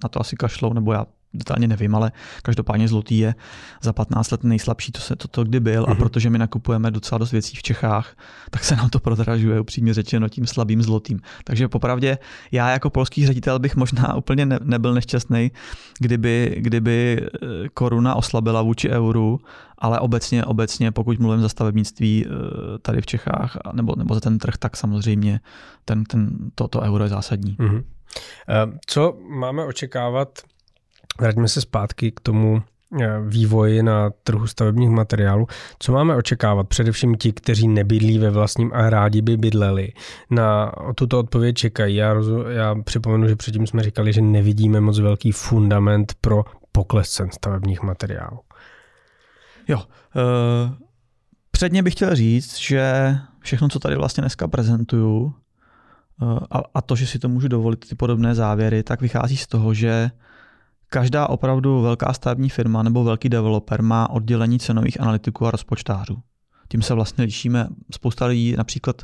na 0.03 0.09
to 0.09 0.21
asi 0.21 0.35
kašlou, 0.35 0.73
nebo 0.73 0.93
já 0.93 1.05
detailně 1.33 1.67
nevím, 1.67 1.95
ale 1.95 2.11
každopádně 2.43 2.87
zlotý 2.87 3.17
je 3.17 3.35
za 3.81 3.93
15 3.93 4.31
let 4.31 4.43
nejslabší, 4.43 4.91
to 4.91 5.01
se 5.01 5.15
to, 5.15 5.27
to 5.27 5.43
kdy 5.43 5.59
byl 5.59 5.83
mm-hmm. 5.83 5.89
a 5.89 5.93
mhm. 5.93 5.99
protože 5.99 6.29
my 6.29 6.37
nakupujeme 6.37 6.91
docela 6.91 7.19
dost 7.19 7.31
věcí 7.31 7.57
v 7.57 7.63
Čechách, 7.63 8.15
tak 8.49 8.63
se 8.63 8.75
nám 8.75 8.89
to 8.89 8.99
prodražuje 8.99 9.59
upřímně 9.59 9.93
řečeno 9.93 10.29
tím 10.29 10.47
slabým 10.47 10.81
zlotým. 10.81 11.19
Takže 11.43 11.67
popravdě 11.67 12.17
já 12.51 12.69
jako 12.69 12.89
polský 12.89 13.25
ředitel 13.25 13.59
bych 13.59 13.75
možná 13.75 14.15
úplně 14.15 14.45
ne, 14.45 14.59
nebyl 14.63 14.93
nešťastný, 14.93 15.51
kdyby, 15.99 16.55
kdyby 16.57 17.21
eh, 17.21 17.69
koruna 17.73 18.15
oslabila 18.15 18.61
vůči 18.61 18.89
euru, 18.89 19.39
ale 19.77 19.99
obecně, 19.99 20.45
obecně 20.45 20.91
pokud 20.91 21.19
mluvím 21.19 21.41
za 21.41 21.49
stavebnictví 21.49 22.25
eh, 22.25 22.29
tady 22.81 23.01
v 23.01 23.05
Čechách 23.05 23.57
nebo, 23.73 23.95
nebo 23.97 24.13
za 24.13 24.19
ten 24.19 24.37
trh, 24.37 24.57
tak 24.59 24.77
samozřejmě 24.77 25.39
ten, 25.85 26.03
ten, 26.03 26.37
to, 26.55 26.67
to 26.67 26.81
euro 26.81 27.03
je 27.03 27.09
zásadní. 27.09 27.55
Mm-hmm. 27.55 27.83
Co 28.85 29.17
máme 29.29 29.65
očekávat 29.65 30.39
Vraťme 31.21 31.47
se 31.47 31.61
zpátky 31.61 32.11
k 32.11 32.19
tomu 32.19 32.61
eh, 33.01 33.19
vývoji 33.27 33.83
na 33.83 34.09
trhu 34.23 34.47
stavebních 34.47 34.89
materiálů. 34.89 35.47
Co 35.79 35.91
máme 35.91 36.15
očekávat? 36.15 36.67
Především 36.67 37.15
ti, 37.15 37.33
kteří 37.33 37.67
nebydlí 37.67 38.17
ve 38.17 38.29
vlastním 38.29 38.71
a 38.73 38.89
rádi 38.89 39.21
by 39.21 39.37
bydleli. 39.37 39.93
Na 40.29 40.71
tuto 40.95 41.19
odpověď 41.19 41.55
čekají. 41.55 41.95
Já, 41.95 42.13
rozu, 42.13 42.43
já 42.49 42.75
připomenu, 42.75 43.27
že 43.27 43.35
předtím 43.35 43.67
jsme 43.67 43.83
říkali, 43.83 44.13
že 44.13 44.21
nevidíme 44.21 44.81
moc 44.81 44.99
velký 44.99 45.31
fundament 45.31 46.13
pro 46.21 46.43
pokles 46.71 47.09
cen 47.09 47.31
stavebních 47.31 47.81
materiálů. 47.81 48.39
Jo. 49.67 49.77
Uh, 49.77 50.73
předně 51.51 51.83
bych 51.83 51.93
chtěl 51.93 52.15
říct, 52.15 52.57
že 52.57 53.15
všechno, 53.39 53.69
co 53.69 53.79
tady 53.79 53.95
vlastně 53.95 54.21
dneska 54.21 54.47
prezentuju, 54.47 55.33
uh, 56.21 56.39
a, 56.51 56.61
a 56.73 56.81
to, 56.81 56.95
že 56.95 57.07
si 57.07 57.19
to 57.19 57.29
můžu 57.29 57.47
dovolit, 57.47 57.89
ty 57.89 57.95
podobné 57.95 58.35
závěry, 58.35 58.83
tak 58.83 59.01
vychází 59.01 59.37
z 59.37 59.47
toho, 59.47 59.73
že 59.73 60.11
Každá 60.93 61.29
opravdu 61.29 61.81
velká 61.81 62.13
stavební 62.13 62.49
firma 62.49 62.83
nebo 62.83 63.03
velký 63.03 63.29
developer 63.29 63.81
má 63.81 64.09
oddělení 64.09 64.59
cenových 64.59 65.01
analytiků 65.01 65.47
a 65.47 65.51
rozpočtářů. 65.51 66.17
Tím 66.67 66.81
se 66.81 66.93
vlastně 66.93 67.23
lišíme. 67.23 67.67
Spousta 67.91 68.25
lidí 68.25 68.55
například 68.57 69.01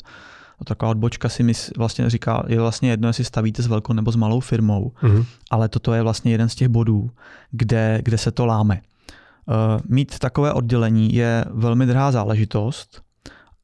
taková 0.65 0.91
odbočka 0.91 1.29
si 1.29 1.43
mis, 1.43 1.71
vlastně 1.77 2.09
říká, 2.09 2.43
je 2.47 2.59
vlastně 2.59 2.89
jedno, 2.89 3.09
jestli 3.09 3.23
stavíte 3.23 3.63
s 3.63 3.67
velkou 3.67 3.93
nebo 3.93 4.11
s 4.11 4.15
malou 4.15 4.39
firmou, 4.39 4.91
mm-hmm. 5.01 5.25
ale 5.51 5.69
toto 5.69 5.93
je 5.93 6.01
vlastně 6.01 6.31
jeden 6.31 6.49
z 6.49 6.55
těch 6.55 6.67
bodů, 6.67 7.09
kde, 7.51 7.99
kde 8.03 8.17
se 8.17 8.31
to 8.31 8.45
láme. 8.45 8.81
Uh, 9.45 9.81
mít 9.85 10.19
takové 10.19 10.53
oddělení 10.53 11.13
je 11.13 11.45
velmi 11.49 11.85
drahá 11.85 12.11
záležitost 12.11 13.01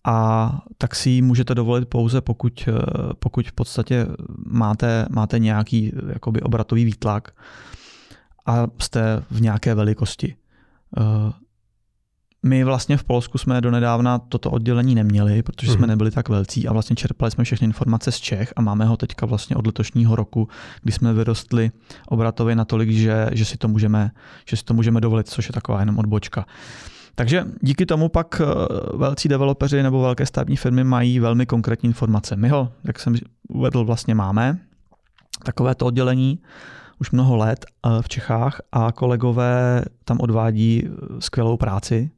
a 0.05 0.51
tak 0.77 0.95
si 0.95 1.09
ji 1.09 1.21
můžete 1.21 1.55
dovolit 1.55 1.89
pouze, 1.89 2.21
pokud, 2.21 2.67
eh, 2.67 2.73
pokud 3.19 3.47
v 3.47 3.51
podstatě 3.51 4.07
máte, 4.45 5.05
máte 5.09 5.39
nějaký 5.39 5.91
jakoby 6.13 6.41
obratový 6.41 6.85
výtlak 6.85 7.31
a 8.45 8.67
jste 8.79 9.23
v 9.31 9.41
nějaké 9.41 9.75
velikosti. 9.75 10.35
Eh, 10.97 11.33
my 12.45 12.63
vlastně 12.63 12.97
v 12.97 13.03
Polsku 13.03 13.37
jsme 13.37 13.61
donedávna 13.61 14.19
toto 14.19 14.51
oddělení 14.51 14.95
neměli, 14.95 15.43
protože 15.43 15.71
jsme 15.71 15.79
mhm. 15.79 15.87
nebyli 15.87 16.11
tak 16.11 16.29
velcí 16.29 16.67
a 16.67 16.73
vlastně 16.73 16.95
čerpali 16.95 17.31
jsme 17.31 17.43
všechny 17.43 17.65
informace 17.65 18.11
z 18.11 18.19
Čech 18.19 18.53
a 18.55 18.61
máme 18.61 18.85
ho 18.85 18.97
teďka 18.97 19.25
vlastně 19.25 19.55
od 19.55 19.67
letošního 19.67 20.15
roku, 20.15 20.47
kdy 20.81 20.91
jsme 20.91 21.13
vyrostli 21.13 21.71
obratově 22.07 22.55
natolik, 22.55 22.89
že, 22.89 23.29
že, 23.31 23.45
si 23.45 23.57
to 23.57 23.67
můžeme, 23.67 24.11
že 24.45 24.57
si 24.57 24.63
to 24.63 24.73
můžeme 24.73 25.01
dovolit, 25.01 25.29
což 25.29 25.49
je 25.49 25.53
taková 25.53 25.79
jenom 25.79 25.99
odbočka. 25.99 26.45
Takže 27.15 27.45
díky 27.61 27.85
tomu 27.85 28.09
pak 28.09 28.41
eh, 28.41 28.45
velcí 28.97 29.29
developeři 29.29 29.83
nebo 29.83 30.01
velké 30.01 30.25
stavební 30.25 30.55
firmy 30.55 30.83
mají 30.83 31.19
velmi 31.19 31.45
konkrétní 31.45 31.87
informace. 31.87 32.35
My 32.35 32.49
ho, 32.49 32.71
jak 32.83 32.99
jsem 32.99 33.15
uvedl, 33.49 33.85
vlastně 33.85 34.15
máme, 34.15 34.57
takovéto 35.43 35.85
oddělení 35.85 36.39
už 37.03 37.11
mnoho 37.11 37.35
let 37.35 37.65
eh, 37.65 38.01
v 38.01 38.09
Čechách 38.09 38.61
a 38.71 38.91
kolegové 38.91 39.85
tam 40.05 40.17
odvádí 40.19 40.83
eh, 40.85 40.89
skvělou 41.19 41.57
práci, 41.57 42.11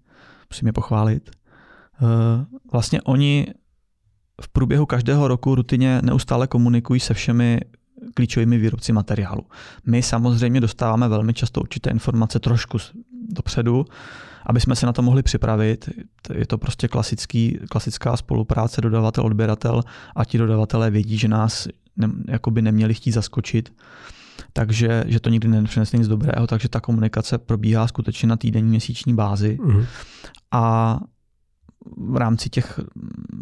musím 0.50 0.68
je 0.68 0.74
pochválit. 0.74 1.30
Eh, 1.30 2.46
vlastně 2.72 3.02
oni 3.02 3.48
v 4.42 4.50
průběhu 4.50 4.86
každého 4.86 5.28
roku 5.28 5.56
rutině 5.56 6.00
neustále 6.04 6.48
komunikují 6.48 7.00
se 7.00 7.14
všemi 7.14 7.60
klíčovými 8.14 8.58
výrobci 8.58 8.94
materiálu. 8.94 9.42
My 9.86 10.04
samozřejmě 10.04 10.62
dostáváme 10.62 11.08
velmi 11.08 11.34
často 11.34 11.62
určité 11.62 11.90
informace 11.90 12.40
trošku 12.40 12.78
dopředu, 13.30 13.86
aby 14.46 14.60
jsme 14.62 14.76
se 14.76 14.86
na 14.86 14.94
to 14.94 15.02
mohli 15.02 15.24
připravit. 15.24 15.90
Je 16.34 16.46
to 16.46 16.58
prostě 16.58 16.88
klasický, 16.88 17.60
klasická 17.70 18.18
spolupráce 18.18 18.82
dodavatel-odběratel 18.82 19.82
a 20.16 20.26
ti 20.26 20.38
dodavatelé 20.38 20.92
vědí, 20.92 21.18
že 21.18 21.28
nás 21.28 21.68
ne, 21.98 22.10
jakoby 22.28 22.62
neměli 22.62 22.94
chtít 22.94 23.12
zaskočit. 23.12 23.74
Takže 24.54 25.04
že 25.08 25.20
to 25.20 25.30
nikdy 25.30 25.48
nepřinese 25.48 25.98
nic 25.98 26.08
dobrého, 26.08 26.48
takže 26.48 26.70
ta 26.70 26.80
komunikace 26.80 27.38
probíhá 27.38 27.88
skutečně 27.88 28.28
na 28.28 28.38
týdenní 28.38 28.70
měsíční 28.70 29.16
bázi. 29.16 29.58
Mm. 29.64 29.86
A 30.52 31.00
v 31.98 32.18
rámci 32.18 32.50
těch, 32.50 32.80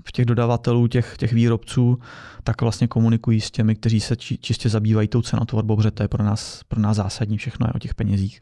v 0.05 0.11
těch 0.11 0.25
dodavatelů, 0.25 0.87
těch, 0.87 1.17
těch 1.17 1.33
výrobců, 1.33 1.99
tak 2.43 2.61
vlastně 2.61 2.87
komunikují 2.87 3.41
s 3.41 3.51
těmi, 3.51 3.75
kteří 3.75 3.99
se 3.99 4.15
či, 4.15 4.37
čistě 4.37 4.69
zabývají 4.69 5.07
tou 5.07 5.21
cenotvorbou, 5.21 5.75
protože 5.75 5.91
to 5.91 6.03
je 6.03 6.07
pro 6.07 6.23
nás, 6.23 6.61
pro 6.67 6.81
nás 6.81 6.97
zásadní, 6.97 7.37
všechno 7.37 7.67
je 7.67 7.73
o 7.73 7.79
těch 7.79 7.95
penězích. 7.95 8.41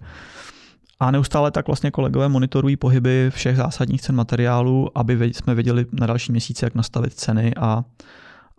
A 0.99 1.11
neustále 1.11 1.51
tak 1.51 1.67
vlastně 1.67 1.91
kolegové 1.91 2.29
monitorují 2.29 2.77
pohyby 2.77 3.29
všech 3.29 3.55
zásadních 3.55 4.01
cen 4.01 4.15
materiálů, 4.15 4.97
aby 4.97 5.31
jsme 5.33 5.55
věděli 5.55 5.85
na 5.91 6.07
další 6.07 6.31
měsíce, 6.31 6.65
jak 6.65 6.75
nastavit 6.75 7.13
ceny 7.13 7.53
a, 7.55 7.83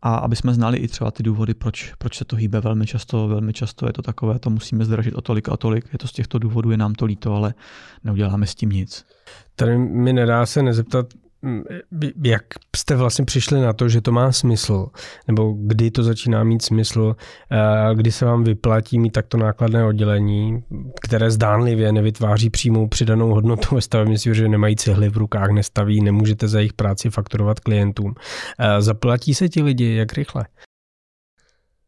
a 0.03 0.15
aby 0.15 0.37
jsme 0.37 0.55
znali 0.55 0.79
i 0.79 0.89
třeba 0.89 1.11
ty 1.11 1.23
důvody, 1.23 1.55
proč, 1.55 1.95
proč 1.99 2.17
se 2.17 2.25
to 2.25 2.37
hýbe 2.37 2.61
velmi 2.61 2.87
často. 2.87 3.29
Velmi 3.29 3.53
často 3.53 3.87
je 3.87 3.93
to 3.93 4.03
takové, 4.03 4.39
to 4.39 4.51
musíme 4.51 4.85
zdražit 4.85 5.15
o 5.15 5.21
tolik 5.21 5.49
a 5.49 5.57
tolik. 5.57 5.85
Je 5.93 5.99
to 5.99 6.09
z 6.09 6.13
těchto 6.13 6.39
důvodů, 6.39 6.71
je 6.71 6.77
nám 6.77 6.95
to 6.95 7.05
líto, 7.05 7.35
ale 7.35 7.55
neuděláme 8.05 8.47
s 8.47 8.55
tím 8.55 8.71
nic. 8.71 9.07
Tady 9.57 9.79
mi 9.79 10.13
nedá 10.13 10.47
se 10.47 10.63
nezeptat, 10.63 11.07
jak 12.25 12.43
jste 12.77 12.97
vlastně 12.97 13.25
přišli 13.25 13.61
na 13.61 13.73
to, 13.73 13.89
že 13.89 14.01
to 14.01 14.13
má 14.13 14.33
smysl, 14.33 14.87
nebo 15.29 15.55
kdy 15.59 15.91
to 15.91 16.03
začíná 16.03 16.45
mít 16.45 16.63
smysl, 16.63 17.17
kdy 17.95 18.13
se 18.13 18.25
vám 18.25 18.45
vyplatí 18.45 18.99
mít 18.99 19.11
takto 19.11 19.37
nákladné 19.37 19.85
oddělení, 19.85 20.65
které 21.03 21.31
zdánlivě 21.31 21.93
nevytváří 21.93 22.51
přímou 22.51 22.89
přidanou 22.89 23.35
hodnotu 23.35 23.75
ve 23.75 23.81
stavebnictví, 23.81 24.35
že 24.35 24.49
nemají 24.49 24.77
cihly 24.77 25.09
v 25.09 25.17
rukách, 25.17 25.51
nestaví, 25.51 26.03
nemůžete 26.03 26.49
za 26.49 26.59
jejich 26.59 26.73
práci 26.73 27.11
fakturovat 27.11 27.61
klientům. 27.61 28.15
Zaplatí 28.79 29.35
se 29.35 29.49
ti 29.49 29.63
lidi, 29.63 29.95
jak 29.95 30.13
rychle? 30.13 30.47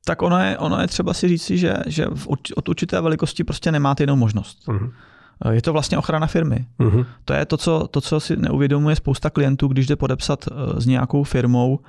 Tak 0.06 0.23
ono 0.23 0.38
je, 0.38 0.58
ono 0.58 0.80
je 0.80 0.87
třeba 0.87 1.14
si 1.14 1.28
říci, 1.28 1.58
že, 1.58 1.75
že 1.87 2.06
od 2.56 2.68
určité 2.68 3.00
velikosti 3.00 3.44
prostě 3.44 3.73
nemáte 3.73 4.02
jinou 4.02 4.16
možnost. 4.16 4.58
Uh-huh. 4.68 4.92
Je 5.50 5.62
to 5.62 5.73
vlastně 5.73 5.99
ochrana 5.99 6.26
firmy. 6.26 6.67
Uh-huh. 6.81 7.07
To 7.25 7.33
je 7.33 7.45
to 7.45 7.57
co, 7.57 7.88
to, 7.91 8.00
co 8.00 8.21
si 8.21 8.37
neuvědomuje 8.37 8.97
spousta 8.97 9.31
klientů, 9.31 9.69
když 9.69 9.87
jde 9.87 9.97
podepsat 9.97 10.45
eh, 10.49 10.81
s 10.81 10.87
nějakou 10.87 11.25
firmou 11.25 11.81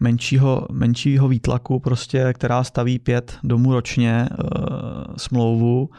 menšího, 0.00 0.66
menšího 0.72 1.28
výtlaku, 1.28 1.80
prostě, 1.80 2.32
která 2.32 2.64
staví 2.64 2.98
pět 2.98 3.38
domů 3.42 3.72
ročně 3.72 4.28
uh, 4.30 4.46
smlouvu. 5.16 5.90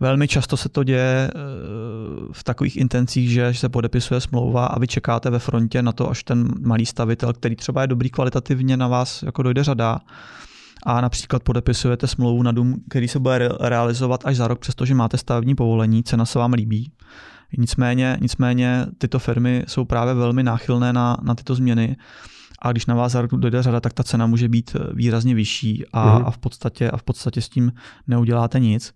Velmi 0.00 0.28
často 0.28 0.56
se 0.56 0.68
to 0.68 0.84
děje 0.84 1.30
v 2.32 2.44
takových 2.44 2.76
intencích, 2.76 3.30
že 3.30 3.54
se 3.54 3.68
podepisuje 3.68 4.20
smlouva 4.20 4.66
a 4.66 4.78
vy 4.78 4.86
čekáte 4.86 5.30
ve 5.30 5.38
frontě 5.38 5.82
na 5.82 5.92
to, 5.92 6.10
až 6.10 6.24
ten 6.24 6.48
malý 6.60 6.86
stavitel, 6.86 7.32
který 7.32 7.56
třeba 7.56 7.80
je 7.80 7.86
dobrý 7.86 8.10
kvalitativně, 8.10 8.76
na 8.76 8.88
vás 8.88 9.22
jako 9.22 9.42
dojde 9.42 9.64
řada 9.64 9.98
a 10.86 11.00
například 11.00 11.42
podepisujete 11.42 12.06
smlouvu 12.06 12.42
na 12.42 12.52
dům, 12.52 12.76
který 12.90 13.08
se 13.08 13.18
bude 13.18 13.48
realizovat 13.60 14.20
až 14.24 14.36
za 14.36 14.48
rok, 14.48 14.58
přestože 14.58 14.94
máte 14.94 15.18
stavební 15.18 15.54
povolení, 15.54 16.02
cena 16.02 16.24
se 16.24 16.38
vám 16.38 16.52
líbí. 16.52 16.92
Nicméně, 17.58 18.18
nicméně 18.20 18.86
tyto 18.98 19.18
firmy 19.18 19.64
jsou 19.68 19.84
právě 19.84 20.14
velmi 20.14 20.42
náchylné 20.42 20.92
na, 20.92 21.16
na 21.22 21.34
tyto 21.34 21.54
změny 21.54 21.96
a 22.62 22.72
když 22.72 22.86
na 22.86 22.94
vás 22.94 23.12
za 23.12 23.22
rok 23.22 23.30
dojde 23.30 23.62
řada, 23.62 23.80
tak 23.80 23.92
ta 23.92 24.02
cena 24.02 24.26
může 24.26 24.48
být 24.48 24.76
výrazně 24.94 25.34
vyšší 25.34 25.84
a, 25.92 26.18
mm. 26.18 26.26
a, 26.26 26.30
v, 26.30 26.38
podstatě, 26.38 26.90
a 26.90 26.96
v 26.96 27.02
podstatě 27.02 27.40
s 27.40 27.48
tím 27.48 27.72
neuděláte 28.06 28.60
nic. 28.60 28.94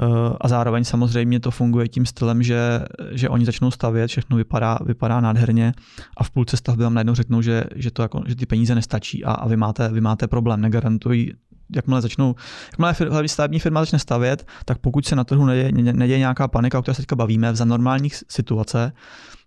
Eh, 0.00 0.36
a 0.40 0.48
zároveň 0.48 0.84
samozřejmě 0.84 1.40
to 1.40 1.50
funguje 1.50 1.88
tím 1.88 2.06
stylem, 2.06 2.42
že, 2.42 2.84
že 3.10 3.28
oni 3.28 3.44
začnou 3.44 3.70
stavět, 3.70 4.08
všechno 4.08 4.36
vypadá, 4.36 4.78
vypadá 4.84 5.20
nádherně 5.20 5.74
a 6.16 6.24
v 6.24 6.30
půlce 6.30 6.56
stavby 6.56 6.84
vám 6.84 6.94
najednou 6.94 7.14
řeknou, 7.14 7.42
že, 7.42 7.64
že, 7.74 7.90
to 7.90 8.02
jako, 8.02 8.22
že 8.26 8.36
ty 8.36 8.46
peníze 8.46 8.74
nestačí 8.74 9.24
a, 9.24 9.32
a 9.32 9.48
vy, 9.48 9.56
máte, 9.56 9.88
vy 9.88 10.00
máte 10.00 10.26
problém, 10.28 10.60
negarantují 10.60 11.32
jakmile 11.76 12.00
začnou, 12.00 12.34
jakmile 12.70 12.94
hlavní 13.10 13.28
stavební 13.28 13.58
firma 13.58 13.80
začne 13.80 13.98
stavět, 13.98 14.46
tak 14.64 14.78
pokud 14.78 15.06
se 15.06 15.16
na 15.16 15.24
trhu 15.24 15.46
neděje, 15.46 15.72
neděje 15.72 16.18
nějaká 16.18 16.48
panika, 16.48 16.78
o 16.78 16.82
které 16.82 16.94
se 16.94 17.02
teďka 17.02 17.16
bavíme, 17.16 17.54
za 17.54 17.64
normálních 17.64 18.14
situace, 18.28 18.92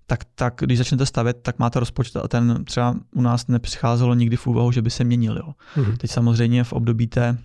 tak, 0.07 0.19
tak 0.35 0.53
když 0.59 0.77
začnete 0.77 1.05
stavět, 1.05 1.37
tak 1.41 1.59
máte 1.59 1.79
rozpočet 1.79 2.15
a 2.15 2.27
ten 2.27 2.65
třeba 2.65 2.95
u 3.15 3.21
nás 3.21 3.47
nepřicházelo 3.47 4.13
nikdy 4.13 4.35
v 4.35 4.47
úvahu, 4.47 4.71
že 4.71 4.81
by 4.81 4.89
se 4.89 5.03
měnil. 5.03 5.37
Jo. 5.37 5.53
Mm-hmm. 5.75 5.97
Teď 5.97 6.11
samozřejmě 6.11 6.63
v 6.63 6.73
období 6.73 7.07
té 7.07 7.37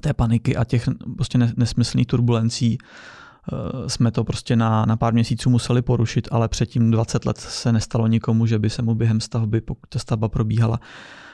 té 0.00 0.14
paniky 0.14 0.56
a 0.56 0.64
těch 0.64 0.88
prostě 1.16 1.38
nesmyslných 1.38 2.06
turbulencí 2.06 2.78
eh, 2.78 3.88
jsme 3.88 4.10
to 4.10 4.24
prostě 4.24 4.56
na, 4.56 4.84
na 4.84 4.96
pár 4.96 5.12
měsíců 5.12 5.50
museli 5.50 5.82
porušit, 5.82 6.28
ale 6.30 6.48
předtím 6.48 6.90
20 6.90 7.24
let 7.24 7.38
se 7.38 7.72
nestalo 7.72 8.06
nikomu, 8.06 8.46
že 8.46 8.58
by 8.58 8.70
se 8.70 8.82
mu 8.82 8.94
během 8.94 9.20
stavby, 9.20 9.60
pokud 9.60 9.88
ta 9.88 9.98
stavba 9.98 10.28
probíhala, 10.28 10.80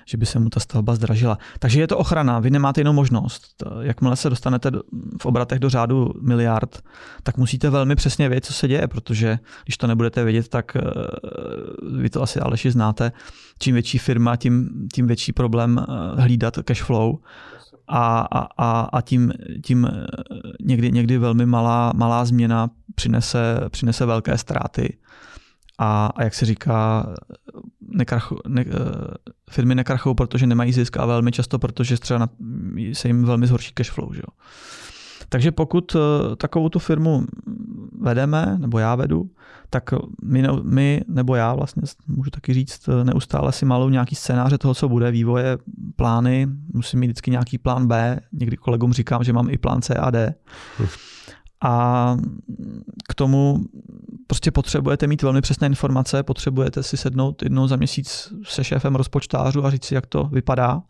že 0.08 0.16
by 0.16 0.26
se 0.26 0.38
mu 0.38 0.50
ta 0.50 0.60
stavba 0.60 0.94
zdražila. 0.94 1.38
Takže 1.58 1.80
je 1.80 1.86
to 1.86 1.98
ochrana, 1.98 2.40
vy 2.40 2.50
nemáte 2.50 2.80
jinou 2.80 2.92
možnost. 2.92 3.64
Jakmile 3.80 4.16
se 4.16 4.30
dostanete 4.30 4.70
v 5.20 5.26
obratech 5.26 5.58
do 5.58 5.70
řádu 5.70 6.12
miliard, 6.22 6.82
tak 7.22 7.36
musíte 7.36 7.70
velmi 7.70 7.96
přesně 7.96 8.28
vědět, 8.28 8.44
co 8.44 8.52
se 8.52 8.68
děje, 8.68 8.88
protože 8.88 9.38
když 9.64 9.76
to 9.76 9.86
nebudete 9.86 10.24
vědět, 10.24 10.48
tak 10.48 10.76
eh, 10.76 10.82
vy 11.98 12.10
to 12.10 12.22
asi 12.22 12.40
Aleši 12.40 12.70
znáte, 12.70 13.12
čím 13.58 13.74
větší 13.74 13.98
firma, 13.98 14.36
tím, 14.36 14.70
tím 14.94 15.06
větší 15.06 15.32
problém 15.32 15.78
eh, 15.78 16.20
hlídat 16.20 16.58
cash 16.64 16.82
flow 16.82 17.18
a, 17.88 18.20
a, 18.58 18.80
a 18.80 19.00
tím, 19.00 19.32
tím 19.64 19.88
někdy, 20.60 20.92
někdy 20.92 21.18
velmi 21.18 21.46
malá, 21.46 21.92
malá 21.94 22.24
změna 22.24 22.70
přinese, 22.94 23.60
přinese 23.68 24.06
velké 24.06 24.38
ztráty. 24.38 24.96
A, 25.78 26.06
a 26.16 26.24
jak 26.24 26.34
se 26.34 26.46
říká, 26.46 27.06
nekrachu, 27.80 28.38
ne, 28.48 28.64
firmy 29.50 29.74
nekrachují, 29.74 30.14
protože 30.14 30.46
nemají 30.46 30.72
zisk 30.72 30.96
a 30.96 31.06
velmi 31.06 31.32
často, 31.32 31.58
protože 31.58 31.96
třeba 31.98 32.18
na, 32.18 32.28
se 32.92 33.08
jim 33.08 33.24
velmi 33.24 33.46
zhorší 33.46 33.72
cash 33.74 33.90
flow. 33.90 34.14
Že 34.14 34.20
jo. 34.20 34.34
Takže 35.28 35.52
pokud 35.52 35.96
eh, 35.96 36.36
takovou 36.36 36.68
tu 36.68 36.78
firmu 36.78 37.26
vedeme, 38.06 38.56
nebo 38.58 38.78
já 38.78 38.94
vedu, 38.94 39.30
tak 39.70 39.84
my, 40.22 40.42
my, 40.62 41.00
nebo 41.08 41.34
já 41.34 41.54
vlastně 41.54 41.82
můžu 42.06 42.30
taky 42.30 42.54
říct, 42.54 42.88
eh, 42.88 43.04
neustále 43.04 43.52
si 43.52 43.64
malu 43.64 43.88
nějaký 43.88 44.14
scénáře 44.14 44.58
toho, 44.58 44.74
co 44.74 44.88
bude, 44.88 45.10
vývoje, 45.10 45.58
plány, 45.96 46.46
musím 46.74 47.00
mít 47.00 47.06
vždycky 47.06 47.30
nějaký 47.30 47.58
plán 47.58 47.86
B, 47.86 48.20
někdy 48.32 48.56
kolegům 48.56 48.92
říkám, 48.92 49.24
že 49.24 49.32
mám 49.32 49.50
i 49.50 49.58
plán 49.58 49.82
C 49.82 49.94
a 49.94 50.10
D. 50.10 50.34
A 51.64 52.16
k 53.08 53.14
tomu 53.14 53.64
prostě 54.26 54.50
potřebujete 54.50 55.06
mít 55.06 55.22
velmi 55.22 55.40
přesné 55.40 55.66
informace, 55.66 56.22
potřebujete 56.22 56.82
si 56.82 56.96
sednout 56.96 57.42
jednou 57.42 57.66
za 57.66 57.76
měsíc 57.76 58.32
se 58.44 58.64
šéfem 58.64 58.94
rozpočtářů 58.94 59.64
a 59.64 59.70
říct 59.70 59.84
si, 59.84 59.94
jak 59.94 60.06
to 60.06 60.24
vypadá 60.24 60.82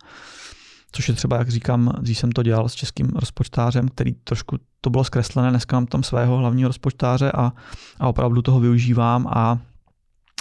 což 0.91 1.07
je 1.07 1.13
třeba, 1.13 1.37
jak 1.37 1.49
říkám, 1.49 1.93
když 1.99 2.17
jsem 2.17 2.31
to 2.31 2.43
dělal 2.43 2.69
s 2.69 2.73
českým 2.73 3.07
rozpočtářem, 3.07 3.89
který 3.89 4.13
trošku 4.13 4.57
to 4.81 4.89
bylo 4.89 5.03
zkreslené, 5.03 5.49
dneska 5.49 5.75
mám 5.75 5.87
tam 5.87 6.03
svého 6.03 6.37
hlavního 6.37 6.69
rozpočtáře 6.69 7.31
a, 7.31 7.53
a 7.99 8.07
opravdu 8.07 8.41
toho 8.41 8.59
využívám 8.59 9.27
a 9.27 9.59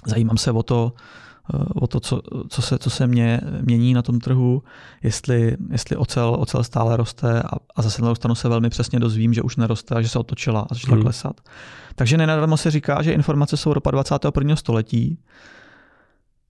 zajímám 0.06 0.36
se 0.36 0.52
o 0.52 0.62
to, 0.62 0.92
eh, 1.54 1.64
o 1.74 1.86
to, 1.86 2.00
co, 2.00 2.22
co 2.48 2.62
se, 2.62 2.78
co 2.78 2.90
se 2.90 3.06
mě, 3.06 3.40
mění 3.60 3.94
na 3.94 4.02
tom 4.02 4.20
trhu, 4.20 4.62
jestli, 5.02 5.56
jestli 5.70 5.96
ocel, 5.96 6.36
ocel 6.38 6.64
stále 6.64 6.96
roste 6.96 7.42
a, 7.42 7.56
a 7.76 7.82
zase 7.82 8.02
na 8.02 8.14
stranu 8.14 8.34
se 8.34 8.48
velmi 8.48 8.70
přesně 8.70 9.00
dozvím, 9.00 9.34
že 9.34 9.42
už 9.42 9.56
neroste 9.56 9.94
a 9.94 10.02
že 10.02 10.08
se 10.08 10.18
otočila 10.18 10.60
a 10.70 10.74
začala 10.74 10.94
hmm. 10.94 11.02
klesat. 11.02 11.40
Takže 11.94 12.16
nenadarmo 12.16 12.56
se 12.56 12.70
říká, 12.70 13.02
že 13.02 13.12
informace 13.12 13.56
jsou 13.56 13.72
ropa 13.72 13.90
21. 13.90 14.56
století 14.56 15.18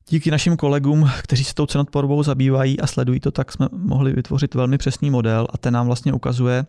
Díky 0.08 0.30
našim 0.30 0.56
kolegům, 0.56 1.10
kteří 1.22 1.44
se 1.44 1.54
tou 1.54 1.66
cenotvorbou 1.66 2.22
zabývají 2.22 2.80
a 2.80 2.86
sledují 2.86 3.20
to, 3.20 3.30
tak 3.30 3.52
jsme 3.52 3.68
mohli 3.72 4.12
vytvořit 4.12 4.54
velmi 4.54 4.78
přesný 4.78 5.10
model 5.10 5.46
a 5.50 5.58
ten 5.58 5.74
nám 5.74 5.86
vlastně 5.86 6.12
ukazuje, 6.12 6.66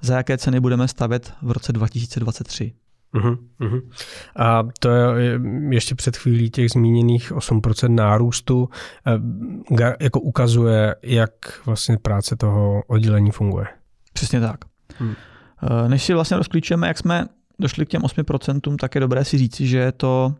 za 0.00 0.16
jaké 0.16 0.38
ceny 0.38 0.60
budeme 0.60 0.88
stavět 0.88 1.32
v 1.42 1.50
roce 1.50 1.72
2023. 1.72 2.72
Uhum, 3.14 3.38
uhum. 3.60 3.80
A 4.36 4.62
to 4.78 4.88
je 4.90 5.40
ještě 5.70 5.94
před 5.94 6.16
chvílí 6.16 6.50
těch 6.50 6.70
zmíněných 6.70 7.32
8% 7.32 7.94
nárůstu 7.94 8.68
eh, 9.06 9.96
jako 10.00 10.20
ukazuje, 10.20 10.94
jak 11.02 11.30
vlastně 11.66 11.98
práce 11.98 12.36
toho 12.36 12.82
oddělení 12.86 13.30
funguje. 13.30 13.66
Přesně 14.12 14.40
tak. 14.40 14.60
Hmm. 14.98 15.14
Eh, 15.62 15.88
než 15.88 16.04
si 16.04 16.14
vlastně 16.14 16.36
rozklíčujeme, 16.36 16.88
jak 16.88 16.98
jsme 16.98 17.26
došli 17.58 17.86
k 17.86 17.88
těm 17.88 18.02
8%, 18.02 18.76
tak 18.76 18.94
je 18.94 19.00
dobré 19.00 19.24
si 19.24 19.38
říci, 19.38 19.66
že 19.66 19.78
je 19.78 19.92
to 19.92 20.34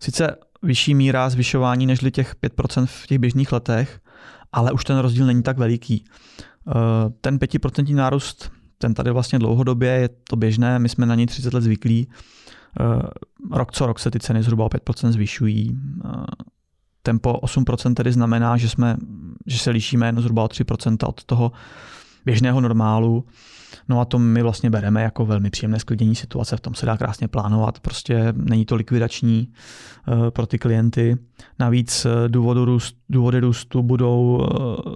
sice 0.00 0.36
vyšší 0.62 0.94
míra 0.94 1.30
zvyšování 1.30 1.86
než 1.86 2.00
těch 2.10 2.36
5% 2.42 2.86
v 2.86 3.06
těch 3.06 3.18
běžných 3.18 3.52
letech, 3.52 4.00
ale 4.52 4.72
už 4.72 4.84
ten 4.84 4.98
rozdíl 4.98 5.26
není 5.26 5.42
tak 5.42 5.58
veliký. 5.58 6.04
Eh, 6.68 6.72
ten 7.20 7.38
5% 7.38 7.94
nárůst, 7.94 8.52
ten 8.78 8.94
tady 8.94 9.10
vlastně 9.10 9.38
dlouhodobě 9.38 9.90
je 9.90 10.08
to 10.28 10.36
běžné, 10.36 10.78
my 10.78 10.88
jsme 10.88 11.06
na 11.06 11.14
něj 11.14 11.26
30 11.26 11.54
let 11.54 11.60
zvyklí. 11.60 12.08
Eh, 12.80 13.02
rok 13.50 13.72
co 13.72 13.86
rok 13.86 13.98
se 13.98 14.10
ty 14.10 14.20
ceny 14.20 14.42
zhruba 14.42 14.64
o 14.64 14.68
5% 14.68 15.12
zvyšují. 15.12 15.78
Eh, 16.04 16.08
tempo 17.02 17.32
8% 17.32 17.94
tedy 17.94 18.12
znamená, 18.12 18.56
že, 18.56 18.68
jsme, 18.68 18.96
že 19.46 19.58
se 19.58 19.70
lišíme 19.70 20.06
jen 20.06 20.20
zhruba 20.20 20.44
o 20.44 20.48
3% 20.48 21.08
od 21.08 21.24
toho 21.24 21.52
běžného 22.24 22.60
normálu. 22.60 23.24
No 23.88 24.00
a 24.00 24.04
to 24.04 24.18
my 24.18 24.42
vlastně 24.42 24.70
bereme 24.70 25.02
jako 25.02 25.26
velmi 25.26 25.50
příjemné 25.50 25.78
sklidnění 25.78 26.14
situace, 26.14 26.56
v 26.56 26.60
tom 26.60 26.74
se 26.74 26.86
dá 26.86 26.96
krásně 26.96 27.28
plánovat, 27.28 27.80
prostě 27.80 28.32
není 28.36 28.64
to 28.64 28.76
likvidační 28.76 29.48
uh, 30.08 30.30
pro 30.30 30.46
ty 30.46 30.58
klienty. 30.58 31.16
Navíc 31.58 32.04
uh, 32.04 32.12
důvody, 32.28 32.60
růst, 32.64 32.96
důvody 33.08 33.40
růstu 33.40 33.82
budou 33.82 34.36
uh, 34.36 34.94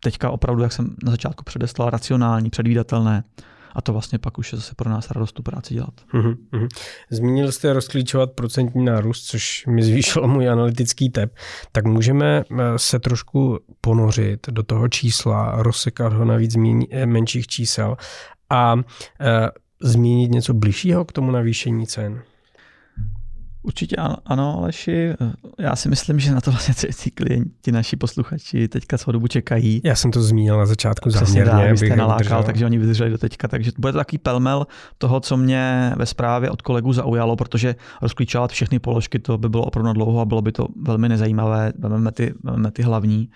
teďka 0.00 0.30
opravdu, 0.30 0.62
jak 0.62 0.72
jsem 0.72 0.96
na 1.04 1.10
začátku 1.10 1.44
předeslal, 1.44 1.90
racionální, 1.90 2.50
předvídatelné 2.50 3.24
a 3.74 3.82
to 3.82 3.92
vlastně 3.92 4.18
pak 4.18 4.38
už 4.38 4.52
je 4.52 4.58
zase 4.58 4.74
pro 4.74 4.90
nás 4.90 5.10
radost 5.10 5.32
tu 5.32 5.42
práci 5.42 5.74
dělat. 5.74 5.94
Mm-hmm. 6.14 6.68
Zmínil 7.10 7.52
jste 7.52 7.72
rozklíčovat 7.72 8.32
procentní 8.32 8.84
nárůst, 8.84 9.26
což 9.26 9.66
mi 9.66 9.82
zvýšilo 9.82 10.28
můj 10.28 10.48
analytický 10.48 11.10
tep. 11.10 11.34
Tak 11.72 11.84
můžeme 11.84 12.42
eh, 12.50 12.62
se 12.76 12.98
trošku 12.98 13.58
ponořit 13.80 14.46
do 14.50 14.62
toho 14.62 14.88
čísla, 14.88 15.62
rozsekat 15.62 16.12
ho 16.12 16.24
na 16.24 16.36
víc 16.36 16.56
eh, 16.90 17.06
menších 17.06 17.46
čísel 17.46 17.96
a 18.50 18.76
e, 19.20 19.48
zmínit 19.82 20.30
něco 20.30 20.54
bližšího 20.54 21.04
k 21.04 21.12
tomu 21.12 21.30
navýšení 21.30 21.86
cen? 21.86 22.22
Určitě 23.64 23.96
ano, 24.26 24.58
Aleši. 24.58 25.14
Já 25.58 25.76
si 25.76 25.88
myslím, 25.88 26.20
že 26.20 26.34
na 26.34 26.40
to 26.40 26.50
vlastně 26.50 26.74
ty 27.04 27.10
klienti, 27.10 27.72
naši 27.72 27.96
posluchači 27.96 28.68
teďka 28.68 28.98
svou 28.98 29.12
dobu 29.12 29.26
čekají. 29.26 29.80
Já 29.84 29.94
jsem 29.94 30.10
to 30.10 30.22
zmínil 30.22 30.58
na 30.58 30.66
začátku 30.66 31.10
záměrně. 31.10 31.74
Přesně 31.74 31.86
jste 31.86 31.96
nalakal, 31.96 32.44
takže 32.44 32.64
oni 32.64 32.78
vydrželi 32.78 33.10
do 33.10 33.18
teďka. 33.18 33.48
Takže 33.48 33.70
bude 33.78 33.92
to 33.92 33.98
takový 33.98 34.18
pelmel 34.18 34.66
toho, 34.98 35.20
co 35.20 35.36
mě 35.36 35.92
ve 35.96 36.06
zprávě 36.06 36.50
od 36.50 36.62
kolegů 36.62 36.92
zaujalo, 36.92 37.36
protože 37.36 37.74
rozklíčovat 38.02 38.50
všechny 38.50 38.78
položky, 38.78 39.18
to 39.18 39.38
by 39.38 39.48
bylo 39.48 39.64
opravdu 39.64 39.92
dlouho 39.92 40.20
a 40.20 40.24
bylo 40.24 40.42
by 40.42 40.52
to 40.52 40.66
velmi 40.82 41.08
nezajímavé. 41.08 41.72
Vememe 41.78 42.12
ty, 42.12 42.34
vememe 42.42 42.70
ty 42.70 42.82
hlavní. 42.82 43.28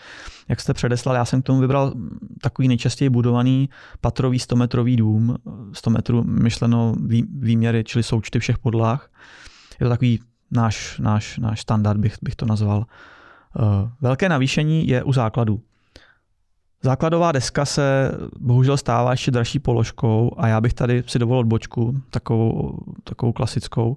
Jak 0.48 0.60
jste 0.60 0.74
předeslal, 0.74 1.14
já 1.14 1.24
jsem 1.24 1.42
k 1.42 1.44
tomu 1.44 1.60
vybral 1.60 1.92
takový 2.40 2.68
nejčastěji 2.68 3.08
budovaný 3.08 3.68
patrový 4.00 4.38
100-metrový 4.38 4.96
dům, 4.96 5.36
100 5.72 5.90
metrů 5.90 6.24
myšleno 6.24 6.94
výměry, 7.38 7.84
čili 7.84 8.02
součty 8.02 8.38
všech 8.38 8.58
podlah 8.58 9.08
je 9.80 9.86
to 9.86 9.90
takový 9.90 10.20
náš, 10.50 10.98
náš, 10.98 11.38
náš 11.38 11.60
standard, 11.60 12.00
bych, 12.00 12.16
bych 12.22 12.36
to 12.36 12.46
nazval. 12.46 12.86
Eh, 13.56 13.90
velké 14.00 14.28
navýšení 14.28 14.88
je 14.88 15.02
u 15.02 15.12
základů. 15.12 15.60
Základová 16.82 17.32
deska 17.32 17.64
se 17.64 18.12
bohužel 18.40 18.76
stává 18.76 19.10
ještě 19.10 19.30
dražší 19.30 19.58
položkou 19.58 20.34
a 20.36 20.48
já 20.48 20.60
bych 20.60 20.74
tady 20.74 21.04
si 21.06 21.18
dovolil 21.18 21.40
odbočku, 21.40 22.00
takovou, 22.10 22.78
takovou 23.04 23.32
klasickou, 23.32 23.96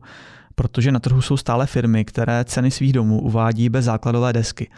protože 0.56 0.92
na 0.92 1.00
trhu 1.00 1.22
jsou 1.22 1.38
stále 1.38 1.68
firmy, 1.68 2.06
které 2.06 2.46
ceny 2.46 2.72
svých 2.72 2.94
domů 2.94 3.22
uvádí 3.22 3.70
bez 3.70 3.86
základové 3.86 4.34
desky. 4.34 4.70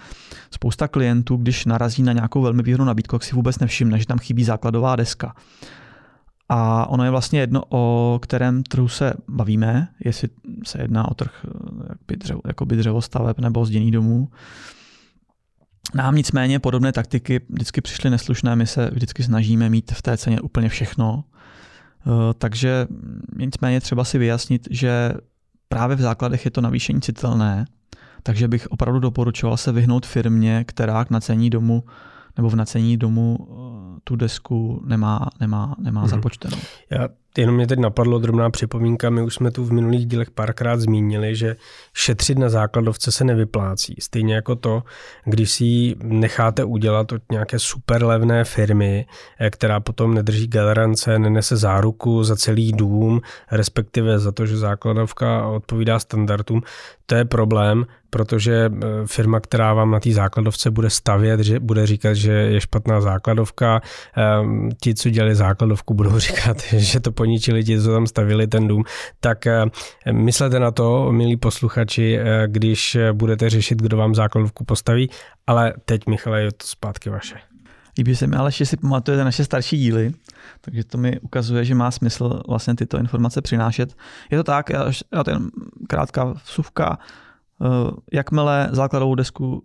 Spousta 0.51 0.87
klientů, 0.87 1.35
když 1.35 1.65
narazí 1.65 2.03
na 2.03 2.13
nějakou 2.13 2.41
velmi 2.41 2.63
výhodnou 2.63 2.85
nabídku, 2.85 3.19
si 3.19 3.35
vůbec 3.35 3.59
nevšimne, 3.59 3.99
že 3.99 4.05
tam 4.05 4.19
chybí 4.19 4.43
základová 4.43 4.95
deska. 4.95 5.35
A 6.55 6.85
ono 6.89 7.03
je 7.03 7.09
vlastně 7.09 7.39
jedno, 7.39 7.63
o 7.69 8.19
kterém 8.21 8.63
trhu 8.63 8.87
se 8.87 9.13
bavíme, 9.27 9.87
jestli 10.05 10.29
se 10.65 10.81
jedná 10.81 11.11
o 11.11 11.13
trh 11.13 11.45
dřevo, 12.17 12.41
jako 12.47 12.65
by 12.65 12.75
dřevostaveb 12.75 13.39
nebo 13.39 13.65
zděný 13.65 13.91
domů. 13.91 14.29
Nám 15.95 16.15
nicméně 16.15 16.59
podobné 16.59 16.91
taktiky 16.91 17.41
vždycky 17.49 17.81
přišly 17.81 18.09
neslušné, 18.09 18.55
my 18.55 18.67
se 18.67 18.89
vždycky 18.93 19.23
snažíme 19.23 19.69
mít 19.69 19.91
v 19.91 20.01
té 20.01 20.17
ceně 20.17 20.41
úplně 20.41 20.69
všechno. 20.69 21.23
E, 21.23 22.33
takže 22.33 22.87
nicméně 23.37 23.81
třeba 23.81 24.03
si 24.03 24.17
vyjasnit, 24.17 24.67
že 24.71 25.13
právě 25.69 25.95
v 25.95 26.01
základech 26.01 26.45
je 26.45 26.51
to 26.51 26.61
navýšení 26.61 27.01
citelné, 27.01 27.65
takže 28.23 28.47
bych 28.47 28.67
opravdu 28.67 28.99
doporučoval 28.99 29.57
se 29.57 29.71
vyhnout 29.71 30.05
firmě, 30.05 30.63
která 30.67 31.05
k 31.05 31.09
nacení 31.09 31.49
domu 31.49 31.83
nebo 32.37 32.49
v 32.49 32.55
nacení 32.55 32.97
domu 32.97 33.37
eh, 33.41 33.62
tu 34.03 34.15
desku 34.15 34.83
nemá, 34.85 35.29
nemá, 35.39 35.75
nemá 35.79 36.05
mm-hmm. 36.05 36.09
započtenou. 36.09 36.57
Já 36.89 37.09
jenom 37.37 37.55
mě 37.55 37.67
teď 37.67 37.79
napadlo 37.79 38.19
drobná 38.19 38.49
připomínka, 38.49 39.09
my 39.09 39.21
už 39.21 39.35
jsme 39.35 39.51
tu 39.51 39.65
v 39.65 39.71
minulých 39.71 40.05
dílech 40.05 40.31
párkrát 40.31 40.79
zmínili, 40.79 41.35
že 41.35 41.55
šetřit 41.93 42.37
na 42.37 42.49
základovce 42.49 43.11
se 43.11 43.23
nevyplácí. 43.23 43.95
Stejně 43.99 44.35
jako 44.35 44.55
to, 44.55 44.83
když 45.25 45.51
si 45.51 45.63
ji 45.63 45.95
necháte 46.03 46.63
udělat 46.63 47.11
od 47.11 47.21
nějaké 47.31 47.59
super 47.59 48.03
levné 48.03 48.43
firmy, 48.43 49.05
eh, 49.39 49.49
která 49.49 49.79
potom 49.79 50.13
nedrží 50.13 50.47
garance, 50.47 51.19
nenese 51.19 51.57
záruku 51.57 52.23
za 52.23 52.35
celý 52.35 52.71
dům, 52.71 53.21
respektive 53.51 54.19
za 54.19 54.31
to, 54.31 54.45
že 54.45 54.57
základovka 54.57 55.47
odpovídá 55.47 55.99
standardům, 55.99 56.61
to 57.05 57.15
je 57.15 57.25
problém, 57.25 57.85
protože 58.09 58.53
eh, 58.53 58.87
firma, 59.05 59.39
která 59.39 59.73
vám 59.73 59.91
na 59.91 59.99
té 59.99 60.11
základovce 60.11 60.71
bude 60.71 60.89
stavět, 60.89 61.39
že 61.39 61.59
bude 61.59 61.87
říkat, 61.87 62.13
že 62.13 62.31
je 62.31 62.61
špatná 62.61 63.01
základovka, 63.01 63.81
ehm, 64.15 64.69
ti, 64.81 64.95
co 64.95 65.09
dělali 65.09 65.35
základovku, 65.35 65.93
budou 65.93 66.19
říkat, 66.27 66.61
že 66.61 66.99
to 66.99 67.11
poničili 67.11 67.63
ti, 67.63 67.81
co 67.81 67.91
tam 67.91 68.07
stavili 68.07 68.47
ten 68.47 68.67
dům, 68.67 68.83
tak 69.19 69.47
eh, 69.47 69.65
myslete 70.11 70.59
na 70.59 70.71
to, 70.71 71.11
milí 71.11 71.37
posluchači, 71.37 72.17
eh, 72.17 72.47
když 72.47 72.97
budete 73.13 73.49
řešit, 73.49 73.81
kdo 73.81 73.97
vám 73.97 74.15
základovku 74.15 74.65
postaví, 74.65 75.09
ale 75.47 75.73
teď, 75.85 76.01
Michale, 76.07 76.41
je 76.41 76.51
to 76.51 76.67
zpátky 76.67 77.09
vaše. 77.09 77.52
Líbí 77.97 78.15
se 78.15 78.27
mi 78.27 78.35
ale, 78.35 78.51
že 78.51 78.65
si 78.65 78.77
pamatujete 78.77 79.23
naše 79.23 79.45
starší 79.45 79.77
díly, 79.77 80.13
takže 80.61 80.83
to 80.83 80.97
mi 80.97 81.19
ukazuje, 81.19 81.65
že 81.65 81.75
má 81.75 81.91
smysl 81.91 82.41
vlastně 82.47 82.75
tyto 82.75 82.97
informace 82.97 83.41
přinášet. 83.41 83.95
Je 84.31 84.37
to 84.37 84.43
tak, 84.43 84.69
já 85.13 85.23
ten 85.23 85.49
krátká 85.87 86.33
vsuvka, 86.45 86.99
Eh, 87.63 87.91
jakmile 88.11 88.69
základovou 88.71 89.15
desku 89.15 89.63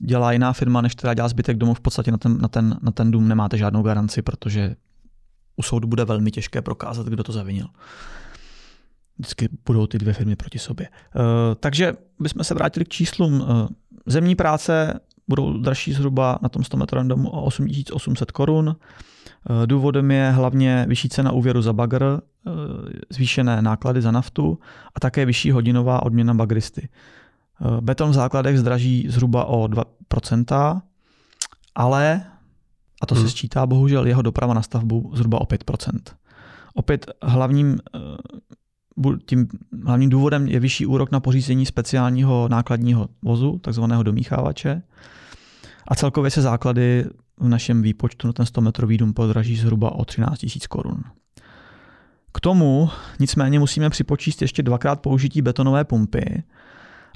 dělá 0.00 0.32
jiná 0.32 0.52
firma, 0.52 0.80
než 0.80 0.94
která 0.94 1.14
dělá 1.14 1.28
zbytek 1.28 1.56
domu, 1.56 1.74
v 1.74 1.80
podstatě 1.80 2.10
na 2.10 2.18
ten, 2.18 2.38
na, 2.40 2.48
ten, 2.48 2.78
na 2.82 2.92
ten 2.92 3.10
dům 3.10 3.28
nemáte 3.28 3.58
žádnou 3.58 3.82
garanci, 3.82 4.22
protože 4.22 4.76
u 5.56 5.62
soudu 5.62 5.88
bude 5.88 6.04
velmi 6.04 6.30
těžké 6.30 6.62
prokázat, 6.62 7.06
kdo 7.06 7.22
to 7.22 7.32
zavinil. 7.32 7.66
Vždycky 9.18 9.48
budou 9.66 9.86
ty 9.86 9.98
dvě 9.98 10.14
firmy 10.14 10.36
proti 10.36 10.58
sobě. 10.58 10.88
Uh, 10.88 11.22
takže 11.60 11.92
bychom 12.20 12.44
se 12.44 12.54
vrátili 12.54 12.84
k 12.84 12.88
číslům. 12.88 13.46
Zemní 14.06 14.34
práce 14.34 15.00
budou 15.28 15.58
dražší 15.58 15.92
zhruba 15.92 16.38
na 16.42 16.48
tom 16.48 16.64
100 16.64 16.76
metrovém 16.76 17.08
domu 17.08 17.28
o 17.28 17.42
8800 17.42 18.30
korun. 18.30 18.76
Důvodem 19.66 20.10
je 20.10 20.30
hlavně 20.30 20.86
vyšší 20.88 21.08
cena 21.08 21.32
úvěru 21.32 21.62
za 21.62 21.72
bagr, 21.72 22.20
zvýšené 23.10 23.62
náklady 23.62 24.02
za 24.02 24.10
naftu 24.10 24.58
a 24.94 25.00
také 25.00 25.26
vyšší 25.26 25.50
hodinová 25.50 26.02
odměna 26.02 26.34
bagristy. 26.34 26.88
Beton 27.80 28.10
v 28.10 28.14
základech 28.14 28.58
zdraží 28.58 29.06
zhruba 29.08 29.44
o 29.44 29.64
2%, 29.64 30.82
ale, 31.74 32.24
a 33.02 33.06
to 33.06 33.14
hmm. 33.14 33.24
se 33.24 33.30
sčítá 33.30 33.66
bohužel, 33.66 34.06
jeho 34.06 34.22
doprava 34.22 34.54
na 34.54 34.62
stavbu 34.62 35.10
zhruba 35.14 35.40
o 35.40 35.44
5%. 35.44 35.98
Opět 36.74 37.10
hlavním, 37.22 37.78
tím 39.26 39.48
hlavním 39.84 40.10
důvodem 40.10 40.46
je 40.46 40.60
vyšší 40.60 40.86
úrok 40.86 41.10
na 41.10 41.20
pořízení 41.20 41.66
speciálního 41.66 42.48
nákladního 42.48 43.08
vozu, 43.22 43.58
takzvaného 43.58 44.02
domíchávače. 44.02 44.82
A 45.88 45.94
celkově 45.94 46.30
se 46.30 46.42
základy 46.42 47.04
v 47.38 47.48
našem 47.48 47.82
výpočtu 47.82 48.26
na 48.26 48.32
ten 48.32 48.46
100 48.46 48.60
metrový 48.60 48.96
dům 48.96 49.12
podraží 49.12 49.56
zhruba 49.56 49.92
o 49.92 50.04
13 50.04 50.42
000 50.42 50.52
korun. 50.68 51.02
K 52.32 52.40
tomu 52.40 52.90
nicméně 53.20 53.58
musíme 53.58 53.90
připočíst 53.90 54.42
ještě 54.42 54.62
dvakrát 54.62 55.00
použití 55.00 55.42
betonové 55.42 55.84
pumpy 55.84 56.42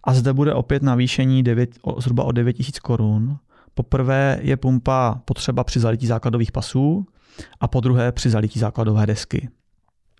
a 0.04 0.14
zde 0.14 0.32
bude 0.32 0.54
opět 0.54 0.82
navýšení 0.82 1.42
9, 1.42 1.78
zhruba 1.98 2.24
o 2.24 2.32
9 2.32 2.58
000 2.58 2.70
korun. 2.82 3.38
Poprvé 3.74 4.38
je 4.42 4.56
pumpa 4.56 5.20
potřeba 5.24 5.64
při 5.64 5.80
zalití 5.80 6.06
základových 6.06 6.52
pasů 6.52 7.06
a 7.60 7.68
po 7.68 7.80
druhé 7.80 8.12
při 8.12 8.30
zalití 8.30 8.58
základové 8.58 9.06
desky. 9.06 9.48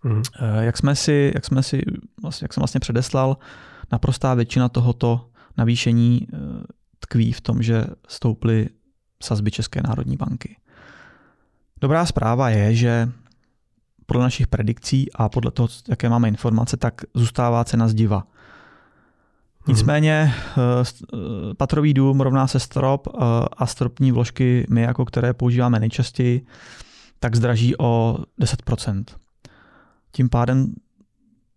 Mm. 0.08 0.22
Jak 0.60 0.76
jsme 0.76 0.96
si, 0.96 1.32
jak 1.34 1.44
jsme 1.44 1.62
si, 1.62 1.82
vlastně, 2.22 2.44
jak 2.44 2.52
jsem 2.52 2.60
vlastně 2.60 2.80
předeslal, 2.80 3.36
naprostá 3.92 4.34
většina 4.34 4.68
tohoto 4.68 5.28
navýšení 5.56 6.26
eh, 6.32 6.36
tkví 6.98 7.32
v 7.32 7.40
tom, 7.40 7.62
že 7.62 7.84
stouply 8.08 8.68
sazby 9.22 9.50
České 9.50 9.80
národní 9.82 10.16
banky. 10.16 10.56
Dobrá 11.80 12.06
zpráva 12.06 12.50
je, 12.50 12.74
že 12.74 13.08
podle 14.06 14.22
našich 14.22 14.46
predikcí 14.46 15.12
a 15.12 15.28
podle 15.28 15.50
toho, 15.50 15.68
jaké 15.88 16.08
máme 16.08 16.28
informace, 16.28 16.76
tak 16.76 16.94
zůstává 17.14 17.64
cena 17.64 17.88
zdiva. 17.88 18.16
Mhm. 18.16 18.26
Nicméně 19.68 20.34
eh, 20.34 21.54
patrový 21.56 21.94
dům 21.94 22.20
rovná 22.20 22.46
se 22.46 22.60
strop 22.60 23.08
a 23.56 23.66
stropní 23.66 24.12
vložky 24.12 24.66
my, 24.70 24.82
jako 24.82 25.04
které 25.04 25.34
používáme 25.34 25.80
nejčastěji, 25.80 26.46
tak 27.20 27.36
zdraží 27.36 27.76
o 27.78 28.18
10%. 28.40 29.04
Tím 30.12 30.28
pádem 30.28 30.74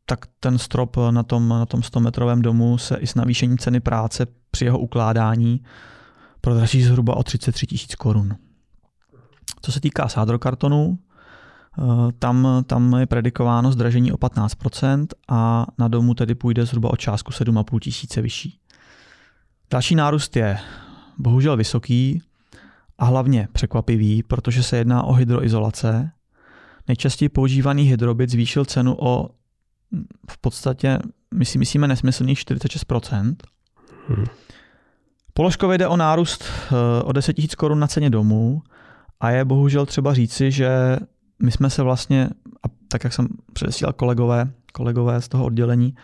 tak 0.06 0.26
ten 0.40 0.58
strop 0.58 0.98
na 1.12 1.24
tom, 1.24 1.50
na 1.50 1.66
tom 1.66 1.84
100 1.84 2.00
metrovém 2.00 2.42
domu 2.42 2.78
se 2.78 2.96
i 2.96 3.08
s 3.08 3.16
navýšením 3.16 3.58
ceny 3.58 3.80
práce 3.80 4.28
při 4.52 4.66
jeho 4.66 4.80
ukládání 4.80 5.62
prodraží 6.42 6.84
zhruba 6.84 7.18
o 7.18 7.24
33 7.24 7.68
tisíc 7.68 7.96
korun. 7.96 8.36
Co 9.62 9.72
se 9.72 9.82
týká 9.82 10.08
sádrokartonů, 10.08 11.00
eh, 11.00 11.84
tam, 12.20 12.48
tam 12.68 12.94
je 12.94 13.06
predikováno 13.06 13.72
zdražení 13.72 14.12
o 14.12 14.18
15% 14.18 15.08
a 15.30 15.66
na 15.78 15.88
domu 15.88 16.14
tedy 16.14 16.36
půjde 16.36 16.66
zhruba 16.66 16.94
o 16.94 16.96
částku 16.96 17.32
7,5 17.32 17.80
tisíce 17.80 18.22
vyšší. 18.22 18.60
Další 19.72 19.96
nárůst 19.96 20.36
je 20.36 20.58
bohužel 21.18 21.58
vysoký 21.58 22.22
a 22.98 23.06
hlavně 23.06 23.48
překvapivý, 23.54 24.24
protože 24.24 24.64
se 24.64 24.78
jedná 24.78 25.04
o 25.04 25.14
hydroizolace. 25.14 26.12
Nejčastěji 26.88 27.30
používaný 27.30 27.84
hydrobit 27.84 28.30
zvýšil 28.30 28.66
cenu 28.66 28.96
o 29.00 29.30
v 30.30 30.38
podstatě, 30.38 31.00
my 31.34 31.46
si 31.46 31.58
myslíme, 31.58 31.88
nesmyslných 31.88 32.40
46%. 32.40 33.36
Hmm. 34.08 34.26
Položkově 35.34 35.78
jde 35.78 35.88
o 35.88 35.98
nárůst 35.98 36.44
eh, 36.44 37.04
o 37.04 37.12
10 37.12 37.38
000 37.38 37.48
korun 37.58 37.80
na 37.80 37.88
ceně 37.88 38.10
domů 38.10 38.62
a 39.20 39.30
je 39.30 39.46
bohužel 39.46 39.86
třeba 39.86 40.14
říci, 40.14 40.52
že 40.52 40.98
my 41.44 41.52
jsme 41.52 41.70
se 41.70 41.84
vlastně, 41.84 42.30
a 42.64 42.68
tak 42.88 43.04
jak 43.04 43.14
jsem 43.14 43.28
předesílal 43.54 43.94
kolegové, 43.94 44.52
kolegové 44.74 45.22
z 45.22 45.28
toho 45.28 45.46
oddělení 45.46 45.96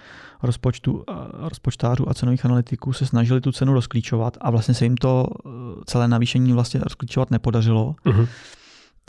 rozpočtu, 0.44 1.04
rozpočtářů 1.34 2.10
a 2.10 2.14
cenových 2.14 2.46
analytiků 2.46 2.94
se 2.94 3.06
snažili 3.06 3.42
tu 3.42 3.52
cenu 3.52 3.74
rozklíčovat 3.74 4.38
a 4.42 4.52
vlastně 4.52 4.74
se 4.74 4.86
jim 4.86 4.98
to 4.98 5.28
eh, 5.28 5.50
celé 5.86 6.08
navýšení 6.08 6.54
vlastně 6.54 6.80
rozklíčovat 6.80 7.32
nepodařilo. 7.32 7.96
Uh-huh. 8.06 8.28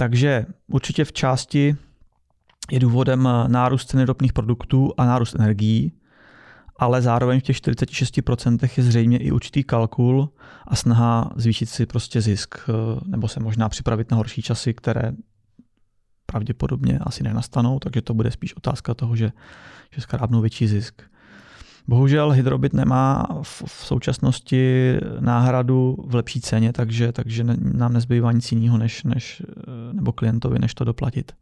Takže 0.01 0.47
určitě 0.67 1.05
v 1.05 1.13
části 1.13 1.77
je 2.71 2.81
důvodem 2.81 3.29
nárůst 3.47 3.87
ceny 3.87 4.05
ropných 4.05 4.33
produktů 4.33 4.93
a 4.97 5.05
nárůst 5.05 5.35
energií, 5.35 5.93
ale 6.77 7.03
zároveň 7.03 7.41
v 7.41 7.43
těch 7.43 7.57
46% 7.57 8.69
je 8.77 8.85
zřejmě 8.85 9.19
i 9.19 9.31
určitý 9.31 9.65
kalkul 9.65 10.33
a 10.67 10.77
snaha 10.77 11.31
zvýšit 11.37 11.67
si 11.67 11.87
prostě 11.87 12.21
zisk, 12.21 12.55
eh, 12.69 12.73
nebo 13.07 13.29
se 13.29 13.41
možná 13.41 13.69
připravit 13.69 14.11
na 14.11 14.17
horší 14.17 14.43
časy, 14.43 14.75
které 14.75 15.13
pravděpodobně 16.27 16.99
asi 16.99 17.23
nenastanou, 17.23 17.79
takže 17.79 18.03
to 18.03 18.15
bude 18.15 18.31
spíš 18.31 18.57
otázka 18.57 18.95
toho, 18.95 19.17
že, 19.17 19.33
že 19.91 20.01
skrábnou 20.01 20.41
větší 20.41 20.67
zisk. 20.67 21.03
Bohužel 21.89 22.31
hydrobit 22.31 22.73
nemá 22.73 23.27
v, 23.43 23.63
v 23.67 23.87
současnosti 23.87 24.93
náhradu 25.21 25.97
v 26.07 26.15
lepší 26.15 26.41
ceně, 26.41 26.73
takže, 26.73 27.13
takže 27.13 27.45
nám 27.61 27.93
nezbývá 27.93 28.33
nic 28.33 28.53
jiného, 28.53 28.79
než, 28.79 29.05
než, 29.05 29.43
eh, 29.49 29.93
nebo 29.93 30.13
klientovi, 30.13 30.59
než 30.59 30.75
to 30.75 30.85
doplatit. 30.85 31.33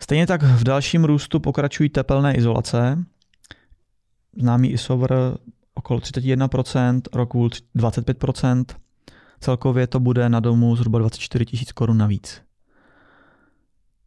Stejně 0.00 0.26
tak 0.26 0.42
v 0.42 0.64
dalším 0.64 1.04
růstu 1.04 1.40
pokračují 1.40 1.88
tepelné 1.88 2.34
izolace. 2.34 3.04
Známý 4.38 4.70
ISOVR 4.70 5.14
okolo 5.74 6.00
31%, 6.00 7.02
Rockwool 7.12 7.50
25%. 7.74 8.64
Celkově 9.40 9.86
to 9.86 10.00
bude 10.00 10.28
na 10.28 10.40
domu 10.40 10.76
zhruba 10.76 10.98
24 10.98 11.44
000 11.52 11.64
korun 11.74 11.98
navíc. 11.98 12.42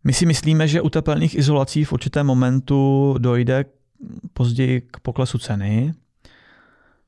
My 0.04 0.14
si 0.14 0.26
myslíme, 0.26 0.68
že 0.68 0.82
u 0.82 0.90
tepelných 0.90 1.36
izolací 1.36 1.84
v 1.84 1.94
určitém 1.94 2.26
momentu 2.26 3.16
dojde 3.18 3.66
později 4.34 4.82
k 4.82 5.00
poklesu 5.00 5.38
ceny. 5.38 5.94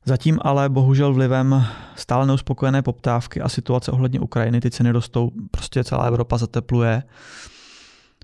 Zatím 0.06 0.40
ale 0.42 0.70
bohužel 0.70 1.14
vlivem 1.14 1.66
stále 1.96 2.26
neuspokojené 2.26 2.82
poptávky 2.82 3.42
a 3.42 3.50
situace 3.50 3.92
ohledně 3.92 4.20
Ukrajiny 4.20 4.62
ty 4.62 4.72
ceny 4.72 4.92
rostou, 4.92 5.32
prostě 5.52 5.84
celá 5.84 6.04
Evropa 6.04 6.38
zatepluje 6.38 7.04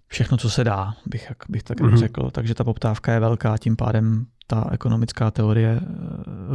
všechno, 0.08 0.38
co 0.38 0.50
se 0.50 0.64
dá, 0.64 0.94
bych, 1.06 1.32
bych 1.50 1.64
tak 1.64 1.80
mm-hmm. 1.80 1.98
řekl. 1.98 2.30
Takže 2.32 2.56
ta 2.56 2.64
poptávka 2.64 3.14
je 3.14 3.20
velká, 3.20 3.58
tím 3.58 3.76
pádem 3.76 4.26
ta 4.48 4.70
ekonomická 4.72 5.32
teorie 5.32 5.80
eh, 5.82 5.86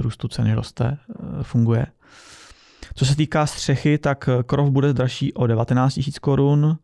růstu 0.03 0.29
ceny 0.29 0.55
roste, 0.55 0.99
eh, 1.11 1.43
funguje. 1.43 1.87
Co 2.95 3.07
se 3.07 3.17
týká 3.17 3.47
střechy, 3.47 3.99
tak 3.99 4.29
krov 4.47 4.71
bude 4.71 4.93
dražší 4.93 5.35
o 5.35 5.47
19 5.47 5.97
000 5.97 6.07
korun. 6.21 6.79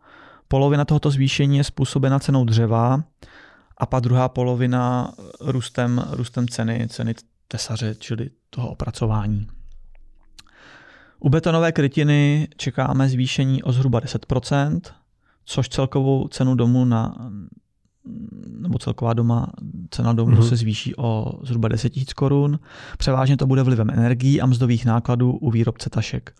Polovina 0.48 0.84
tohoto 0.84 1.10
zvýšení 1.10 1.56
je 1.56 1.64
způsobena 1.64 2.18
cenou 2.18 2.44
dřeva 2.44 3.02
a 3.80 3.86
pak 3.86 4.02
druhá 4.02 4.28
polovina 4.28 5.12
růstem, 5.40 6.04
růstem 6.10 6.48
ceny, 6.48 6.86
ceny 6.88 7.14
tesaře, 7.48 7.94
čili 7.98 8.30
toho 8.50 8.68
opracování. 8.68 9.48
U 11.20 11.28
betonové 11.28 11.72
krytiny 11.72 12.48
čekáme 12.56 13.08
zvýšení 13.08 13.62
o 13.62 13.72
zhruba 13.72 14.00
10%, 14.00 14.80
což 15.44 15.68
celkovou 15.68 16.28
cenu 16.28 16.54
domu 16.54 16.84
na 16.84 17.30
nebo 18.60 18.78
celková 18.78 19.12
doma, 19.12 19.46
cena 19.90 20.12
domu 20.12 20.32
mm-hmm. 20.32 20.48
se 20.48 20.56
zvýší 20.56 20.96
o 20.96 21.40
zhruba 21.42 21.68
10 21.68 21.96
000 21.96 22.06
korun. 22.16 22.58
Převážně 22.98 23.36
to 23.36 23.46
bude 23.46 23.62
vlivem 23.62 23.90
energií 23.90 24.40
a 24.40 24.46
mzdových 24.46 24.84
nákladů 24.84 25.32
u 25.32 25.50
výrobce 25.50 25.90
tašek. 25.90 26.34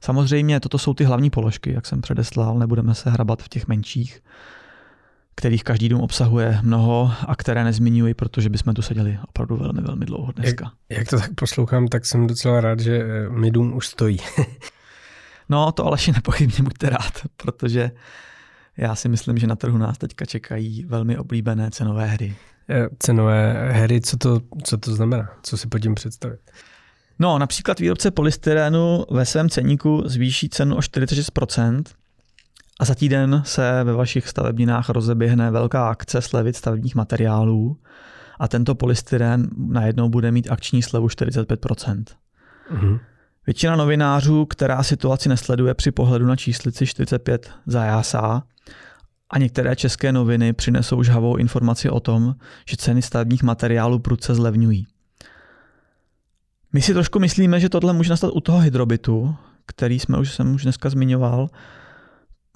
Samozřejmě 0.00 0.60
toto 0.60 0.78
jsou 0.78 0.94
ty 0.94 1.04
hlavní 1.04 1.30
položky, 1.30 1.72
jak 1.72 1.86
jsem 1.86 2.00
předeslal, 2.00 2.58
nebudeme 2.58 2.94
se 2.94 3.10
hrabat 3.10 3.42
v 3.42 3.48
těch 3.48 3.68
menších, 3.68 4.22
kterých 5.36 5.64
každý 5.64 5.88
dům 5.88 6.00
obsahuje 6.00 6.58
mnoho 6.62 7.12
a 7.26 7.36
které 7.36 7.64
nezmiňuji, 7.64 8.14
protože 8.14 8.48
bychom 8.48 8.74
tu 8.74 8.82
seděli 8.82 9.18
opravdu 9.28 9.56
velmi, 9.56 9.80
velmi 9.80 10.06
dlouho 10.06 10.32
dneska. 10.32 10.72
Jak, 10.88 10.98
jak 10.98 11.08
to 11.08 11.18
tak 11.18 11.34
poslouchám, 11.34 11.88
tak 11.88 12.06
jsem 12.06 12.26
docela 12.26 12.60
rád, 12.60 12.80
že 12.80 12.96
eh, 12.96 13.28
mi 13.28 13.50
dům 13.50 13.76
už 13.76 13.86
stojí. 13.86 14.18
no 15.48 15.72
to 15.72 15.86
Aleši 15.86 16.12
nepochybně 16.12 16.64
buďte 16.64 16.90
rád, 16.90 17.12
protože 17.36 17.90
já 18.76 18.94
si 18.94 19.08
myslím, 19.08 19.38
že 19.38 19.46
na 19.46 19.56
trhu 19.56 19.78
nás 19.78 19.98
teďka 19.98 20.24
čekají 20.24 20.84
velmi 20.84 21.18
oblíbené 21.18 21.70
cenové 21.70 22.06
hry. 22.06 22.36
Eh, 22.70 22.88
cenové 22.98 23.72
hry, 23.72 24.00
co 24.00 24.16
to, 24.16 24.40
co 24.64 24.78
to 24.78 24.94
znamená? 24.94 25.30
Co 25.42 25.56
si 25.56 25.68
pod 25.68 25.78
tím 25.78 25.94
představit? 25.94 26.40
No, 27.18 27.38
například 27.38 27.80
výrobce 27.80 28.10
polystyrenu 28.10 29.04
ve 29.10 29.24
svém 29.24 29.50
ceníku 29.50 30.02
zvýší 30.06 30.48
cenu 30.48 30.76
o 30.76 30.78
46% 30.78 31.82
a 32.80 32.84
za 32.84 32.94
týden 32.94 33.42
se 33.44 33.84
ve 33.84 33.92
vašich 33.92 34.28
stavebninách 34.28 34.88
rozeběhne 34.88 35.50
velká 35.50 35.88
akce 35.88 36.22
slevit 36.22 36.56
stavebních 36.56 36.94
materiálů 36.94 37.76
a 38.38 38.48
tento 38.48 38.74
polystyren 38.74 39.48
najednou 39.56 40.08
bude 40.08 40.32
mít 40.32 40.50
akční 40.50 40.82
slevu 40.82 41.06
45%. 41.06 42.04
Mm-hmm. 42.74 43.00
Většina 43.46 43.76
novinářů, 43.76 44.46
která 44.46 44.82
situaci 44.82 45.28
nesleduje 45.28 45.74
při 45.74 45.90
pohledu 45.90 46.26
na 46.26 46.36
číslici 46.36 46.86
45 46.86 47.50
zajásá 47.66 48.42
a 49.30 49.38
některé 49.38 49.76
české 49.76 50.12
noviny 50.12 50.52
přinesou 50.52 51.02
žhavou 51.02 51.36
informaci 51.36 51.90
o 51.90 52.00
tom, 52.00 52.34
že 52.68 52.76
ceny 52.76 53.02
stavebních 53.02 53.42
materiálů 53.42 53.98
prudce 53.98 54.34
zlevňují. 54.34 54.86
My 56.72 56.82
si 56.82 56.94
trošku 56.94 57.18
myslíme, 57.18 57.60
že 57.60 57.68
tohle 57.68 57.92
může 57.92 58.10
nastat 58.10 58.30
u 58.34 58.40
toho 58.40 58.58
hydrobitu, 58.58 59.36
který 59.66 60.00
jsme 60.00 60.18
už, 60.18 60.34
jsem 60.34 60.54
už 60.54 60.62
dneska 60.62 60.90
zmiňoval. 60.90 61.48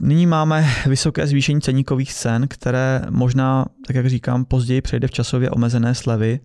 Nyní 0.01 0.27
máme 0.27 0.67
vysoké 0.87 1.27
zvýšení 1.27 1.61
ceníkových 1.61 2.15
cen, 2.15 2.49
které 2.49 3.03
možná, 3.11 3.67
tak 3.87 3.97
jak 3.97 4.07
říkám, 4.07 4.45
později 4.45 4.81
přejde 4.81 5.09
v 5.09 5.11
časově 5.11 5.51
omezené 5.51 5.95
slevy, 5.95 6.41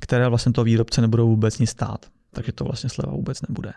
které 0.00 0.28
vlastně 0.28 0.52
toho 0.52 0.64
výrobce 0.64 1.00
nebudou 1.00 1.28
vůbec 1.28 1.58
nic 1.58 1.70
stát. 1.70 2.06
Takže 2.32 2.52
to 2.52 2.64
vlastně 2.64 2.90
sleva 2.90 3.12
vůbec 3.12 3.42
nebude. 3.48 3.72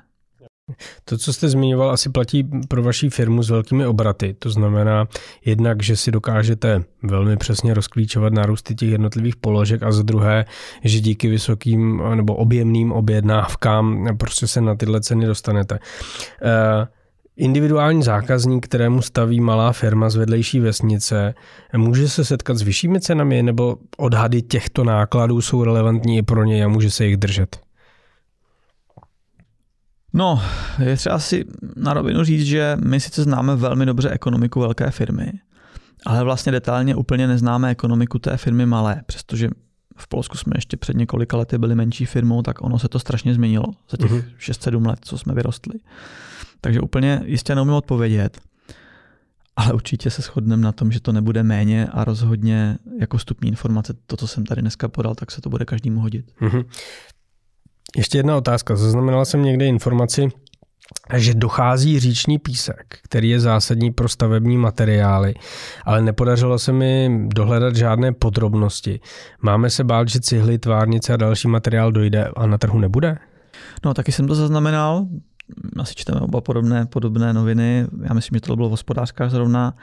To, 1.05 1.17
co 1.17 1.33
jste 1.33 1.49
zmiňoval, 1.49 1.91
asi 1.91 2.09
platí 2.09 2.49
pro 2.67 2.83
vaši 2.83 3.09
firmu 3.09 3.43
s 3.43 3.49
velkými 3.49 3.85
obraty. 3.85 4.35
To 4.39 4.49
znamená 4.49 5.07
jednak, 5.45 5.83
že 5.83 5.97
si 5.97 6.11
dokážete 6.11 6.83
velmi 7.03 7.37
přesně 7.37 7.73
rozklíčovat 7.73 8.33
nárůsty 8.33 8.75
těch 8.75 8.89
jednotlivých 8.89 9.35
položek 9.35 9.83
a 9.83 9.91
za 9.91 10.03
druhé, 10.03 10.45
že 10.83 10.99
díky 10.99 11.27
vysokým 11.27 12.01
nebo 12.15 12.35
objemným 12.35 12.91
objednávkám 12.91 14.07
prostě 14.17 14.47
se 14.47 14.61
na 14.61 14.75
tyhle 14.75 15.01
ceny 15.01 15.25
dostanete. 15.25 15.79
Uh, 15.79 16.87
Individuální 17.37 18.03
zákazník, 18.03 18.65
kterému 18.65 19.01
staví 19.01 19.39
malá 19.39 19.71
firma 19.71 20.09
z 20.09 20.15
vedlejší 20.15 20.59
vesnice, 20.59 21.33
může 21.77 22.09
se 22.09 22.25
setkat 22.25 22.57
s 22.57 22.61
vyššími 22.61 23.01
cenami 23.01 23.43
nebo 23.43 23.77
odhady 23.97 24.41
těchto 24.41 24.83
nákladů 24.83 25.41
jsou 25.41 25.63
relevantní 25.63 26.17
i 26.17 26.23
pro 26.23 26.43
něj 26.43 26.63
a 26.63 26.67
může 26.67 26.91
se 26.91 27.05
jich 27.05 27.17
držet? 27.17 27.59
No, 30.13 30.41
je 30.79 30.97
třeba 30.97 31.19
si 31.19 31.45
na 31.75 31.93
rovinu 31.93 32.23
říct, 32.23 32.45
že 32.45 32.77
my 32.85 32.99
sice 32.99 33.23
známe 33.23 33.55
velmi 33.55 33.85
dobře 33.85 34.09
ekonomiku 34.09 34.59
velké 34.59 34.91
firmy, 34.91 35.31
ale 36.05 36.23
vlastně 36.23 36.51
detailně 36.51 36.95
úplně 36.95 37.27
neznáme 37.27 37.69
ekonomiku 37.69 38.19
té 38.19 38.37
firmy 38.37 38.65
malé, 38.65 39.01
přestože 39.05 39.49
v 39.97 40.07
Polsku 40.07 40.37
jsme 40.37 40.53
ještě 40.55 40.77
před 40.77 40.97
několika 40.97 41.37
lety 41.37 41.57
byli 41.57 41.75
menší 41.75 42.05
firmou, 42.05 42.41
tak 42.41 42.61
ono 42.61 42.79
se 42.79 42.89
to 42.89 42.99
strašně 42.99 43.33
změnilo 43.33 43.65
za 43.89 43.97
těch. 43.97 44.11
Mhm. 44.11 44.23
6-7 44.39 44.87
let, 44.87 44.99
co 45.01 45.17
jsme 45.17 45.33
vyrostli. 45.33 45.73
Takže 46.61 46.81
úplně 46.81 47.21
jistě 47.25 47.55
neumím 47.55 47.73
odpovědět, 47.73 48.41
ale 49.55 49.73
určitě 49.73 50.09
se 50.09 50.21
shodneme 50.21 50.63
na 50.63 50.71
tom, 50.71 50.91
že 50.91 50.99
to 50.99 51.11
nebude 51.11 51.43
méně 51.43 51.87
a 51.91 52.03
rozhodně 52.03 52.77
jako 52.99 53.17
vstupní 53.17 53.49
informace, 53.49 53.93
to, 54.07 54.17
co 54.17 54.27
jsem 54.27 54.45
tady 54.45 54.61
dneska 54.61 54.87
podal, 54.87 55.15
tak 55.15 55.31
se 55.31 55.41
to 55.41 55.49
bude 55.49 55.65
každému 55.65 55.99
hodit. 55.99 56.25
Uh-huh. 56.41 56.65
Ještě 57.97 58.17
jedna 58.17 58.37
otázka. 58.37 58.75
Zaznamenala 58.75 59.25
jsem 59.25 59.43
někde 59.43 59.65
informaci, 59.65 60.29
že 61.15 61.33
dochází 61.33 61.99
říční 61.99 62.39
písek, 62.39 62.97
který 63.03 63.29
je 63.29 63.39
zásadní 63.39 63.91
pro 63.91 64.09
stavební 64.09 64.57
materiály, 64.57 65.33
ale 65.85 66.01
nepodařilo 66.01 66.59
se 66.59 66.73
mi 66.73 67.09
dohledat 67.35 67.75
žádné 67.75 68.13
podrobnosti. 68.13 68.99
Máme 69.41 69.69
se 69.69 69.83
bát, 69.83 70.07
že 70.07 70.19
cihly, 70.19 70.57
tvárnice 70.57 71.13
a 71.13 71.17
další 71.17 71.47
materiál 71.47 71.91
dojde 71.91 72.29
a 72.35 72.45
na 72.45 72.57
trhu 72.57 72.79
nebude? 72.79 73.17
No, 73.85 73.93
taky 73.93 74.11
jsem 74.11 74.27
to 74.27 74.35
zaznamenal. 74.35 75.05
Asi 75.79 75.93
čteme 75.95 76.19
oba 76.19 76.41
podobné, 76.41 76.85
podobné 76.85 77.33
noviny. 77.33 77.87
Já 78.03 78.13
myslím, 78.13 78.35
že 78.35 78.41
to 78.41 78.55
bylo 78.55 78.67
v 78.67 78.71
hospodářkách 78.71 79.31
zrovna. 79.31 79.73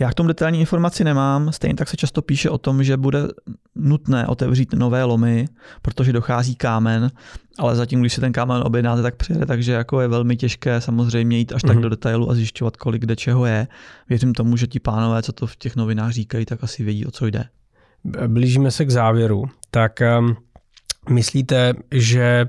Já 0.00 0.10
k 0.10 0.14
tomu 0.14 0.26
detailní 0.26 0.60
informaci 0.60 1.04
nemám, 1.04 1.52
stejně 1.52 1.74
tak 1.74 1.88
se 1.88 1.96
často 1.96 2.22
píše 2.22 2.50
o 2.50 2.58
tom, 2.58 2.84
že 2.84 2.96
bude 2.96 3.22
nutné 3.74 4.26
otevřít 4.26 4.72
nové 4.72 5.04
lomy, 5.04 5.48
protože 5.82 6.12
dochází 6.12 6.54
kámen, 6.54 7.10
ale 7.58 7.76
zatím, 7.76 8.00
když 8.00 8.12
si 8.12 8.20
ten 8.20 8.32
kámen 8.32 8.62
objednáte, 8.64 9.02
tak 9.02 9.16
přijede, 9.16 9.46
takže 9.46 9.72
jako 9.72 10.00
je 10.00 10.08
velmi 10.08 10.36
těžké 10.36 10.80
samozřejmě 10.80 11.38
jít 11.38 11.52
až 11.52 11.62
tak 11.62 11.76
mm-hmm. 11.76 11.80
do 11.80 11.88
detailu 11.88 12.30
a 12.30 12.34
zjišťovat, 12.34 12.76
kolik 12.76 13.02
kde 13.02 13.16
čeho 13.16 13.46
je. 13.46 13.68
Věřím 14.08 14.34
tomu, 14.34 14.56
že 14.56 14.66
ti 14.66 14.80
pánové, 14.80 15.22
co 15.22 15.32
to 15.32 15.46
v 15.46 15.56
těch 15.56 15.76
novinách 15.76 16.12
říkají, 16.12 16.44
tak 16.44 16.64
asi 16.64 16.84
vědí, 16.84 17.06
o 17.06 17.10
co 17.10 17.26
jde. 17.26 17.44
Blížíme 18.26 18.70
se 18.70 18.84
k 18.84 18.90
závěru. 18.90 19.44
Tak 19.70 20.00
um, 20.18 20.36
myslíte, 21.10 21.74
že 21.90 22.46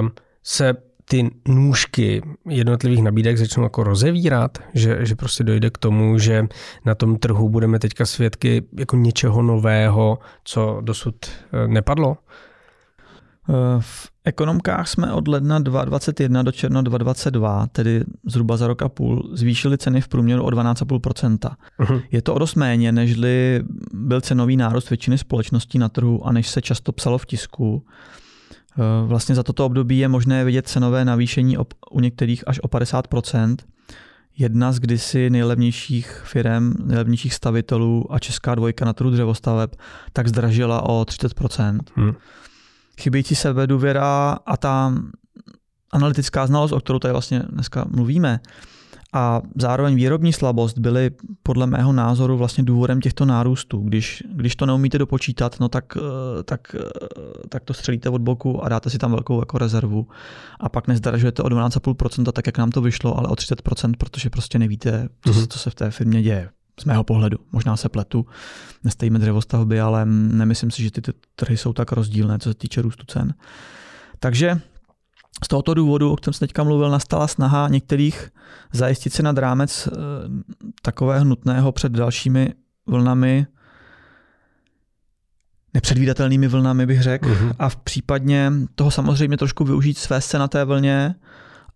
um, 0.00 0.10
se 0.42 0.74
ty 1.08 1.30
nůžky 1.48 2.22
jednotlivých 2.48 3.02
nabídek 3.02 3.38
začnou 3.38 3.62
jako 3.62 3.84
rozevírat, 3.84 4.58
že, 4.74 5.06
že 5.06 5.16
prostě 5.16 5.44
dojde 5.44 5.70
k 5.70 5.78
tomu, 5.78 6.18
že 6.18 6.46
na 6.84 6.94
tom 6.94 7.16
trhu 7.16 7.48
budeme 7.48 7.78
teďka 7.78 8.06
svědky 8.06 8.62
jako 8.78 8.96
něčeho 8.96 9.42
nového, 9.42 10.18
co 10.44 10.78
dosud 10.80 11.14
eh, 11.26 11.68
nepadlo? 11.68 12.16
Eh, 13.48 13.80
v 13.80 14.10
ekonomkách 14.24 14.88
jsme 14.88 15.12
od 15.12 15.28
ledna 15.28 15.58
2021 15.58 16.42
do 16.42 16.52
června 16.52 16.82
2022, 16.82 17.66
tedy 17.66 18.04
zhruba 18.26 18.56
za 18.56 18.66
rok 18.66 18.82
a 18.82 18.88
půl, 18.88 19.30
zvýšili 19.32 19.78
ceny 19.78 20.00
v 20.00 20.08
průměru 20.08 20.44
o 20.44 20.48
12,5%. 20.48 21.38
Uh-huh. 21.80 22.02
Je 22.10 22.22
to 22.22 22.34
o 22.34 22.38
dost 22.38 22.54
méně, 22.54 22.92
nežli 22.92 23.62
byl 23.92 24.20
cenový 24.20 24.56
nárůst 24.56 24.90
většiny 24.90 25.18
společností 25.18 25.78
na 25.78 25.88
trhu 25.88 26.26
a 26.26 26.32
než 26.32 26.48
se 26.48 26.62
často 26.62 26.92
psalo 26.92 27.18
v 27.18 27.26
tisku. 27.26 27.84
Eh, 28.78 29.06
vlastně 29.06 29.34
za 29.34 29.42
toto 29.42 29.66
období 29.66 29.98
je 29.98 30.08
možné 30.08 30.44
vidět 30.44 30.68
cenové 30.68 31.04
navýšení 31.04 31.56
u 31.90 32.00
některých 32.00 32.48
až 32.48 32.60
o 32.60 32.68
50%. 32.68 33.56
Jedna 34.38 34.72
z 34.72 34.78
kdysi 34.78 35.30
nejlevnějších 35.30 36.22
firm, 36.24 36.72
nejlevnějších 36.84 37.34
stavitelů 37.34 38.12
a 38.12 38.18
česká 38.18 38.54
dvojka 38.54 38.84
na 38.84 38.92
trhu 38.92 39.10
dřevostaveb 39.10 39.76
tak 40.12 40.28
zdražila 40.28 40.82
o 40.82 41.02
30%. 41.02 41.78
Hmm. 41.94 42.14
Chybějící 43.00 43.34
sebedůvěra 43.34 44.38
a 44.46 44.56
ta 44.56 44.94
analytická 45.92 46.46
znalost, 46.46 46.72
o 46.72 46.80
kterou 46.80 46.98
tady 46.98 47.12
vlastně 47.12 47.42
dneska 47.48 47.84
mluvíme, 47.90 48.40
a 49.12 49.42
zároveň 49.54 49.94
výrobní 49.94 50.32
slabost 50.32 50.78
byly 50.78 51.10
podle 51.42 51.66
mého 51.66 51.92
názoru 51.92 52.36
vlastně 52.36 52.64
důvodem 52.64 53.00
těchto 53.00 53.24
nárůstů. 53.24 53.78
Když, 53.78 54.22
když 54.32 54.56
to 54.56 54.66
neumíte 54.66 54.98
dopočítat, 54.98 55.60
no 55.60 55.68
tak, 55.68 55.84
eh, 55.96 56.42
tak, 56.42 56.60
eh, 56.74 57.48
tak 57.48 57.64
to 57.64 57.74
střelíte 57.74 58.08
od 58.08 58.20
boku 58.20 58.64
a 58.64 58.68
dáte 58.68 58.90
si 58.90 58.98
tam 58.98 59.10
velkou 59.10 59.40
jako 59.40 59.58
rezervu 59.58 60.08
a 60.60 60.68
pak 60.68 60.88
nezdražujete 60.88 61.42
o 61.42 61.48
12,5%, 61.48 62.32
tak 62.32 62.46
jak 62.46 62.58
nám 62.58 62.70
to 62.70 62.80
vyšlo, 62.80 63.18
ale 63.18 63.28
o 63.28 63.34
30%, 63.34 63.96
protože 63.96 64.30
prostě 64.30 64.58
nevíte, 64.58 65.08
co, 65.24 65.30
mm-hmm. 65.30 65.46
co 65.48 65.58
se 65.58 65.70
v 65.70 65.74
té 65.74 65.90
firmě 65.90 66.22
děje. 66.22 66.48
Z 66.80 66.84
mého 66.84 67.04
pohledu. 67.04 67.38
Možná 67.52 67.76
se 67.76 67.88
pletu, 67.88 68.26
nestejíme 68.84 69.18
dřevostavby, 69.18 69.80
ale 69.80 70.06
nemyslím 70.06 70.70
si, 70.70 70.82
že 70.82 70.90
ty 70.90 71.02
trhy 71.36 71.56
jsou 71.56 71.72
tak 71.72 71.92
rozdílné, 71.92 72.38
co 72.38 72.50
se 72.50 72.54
týče 72.54 72.82
růstu 72.82 73.04
cen. 73.06 73.34
Takže 74.18 74.60
z 75.44 75.48
tohoto 75.48 75.74
důvodu, 75.74 76.12
o 76.12 76.16
kterém 76.16 76.34
jsem 76.34 76.48
teďka 76.48 76.64
mluvil, 76.64 76.90
nastala 76.90 77.28
snaha 77.28 77.68
některých 77.68 78.30
zajistit 78.72 79.12
se 79.12 79.22
nad 79.22 79.38
rámec 79.38 79.88
eh, 79.88 79.92
takového 80.82 81.24
nutného 81.24 81.72
před 81.72 81.92
dalšími 81.92 82.54
vlnami, 82.86 83.46
nepředvídatelnými 85.74 86.48
vlnami 86.48 86.86
bych 86.86 87.02
řekl, 87.02 87.28
uh-huh. 87.28 87.54
a 87.58 87.68
v 87.68 87.76
případně 87.76 88.52
toho 88.74 88.90
samozřejmě 88.90 89.36
trošku 89.36 89.64
využít 89.64 89.98
své 89.98 90.20
se 90.20 90.38
na 90.38 90.48
té 90.48 90.64
vlně 90.64 91.14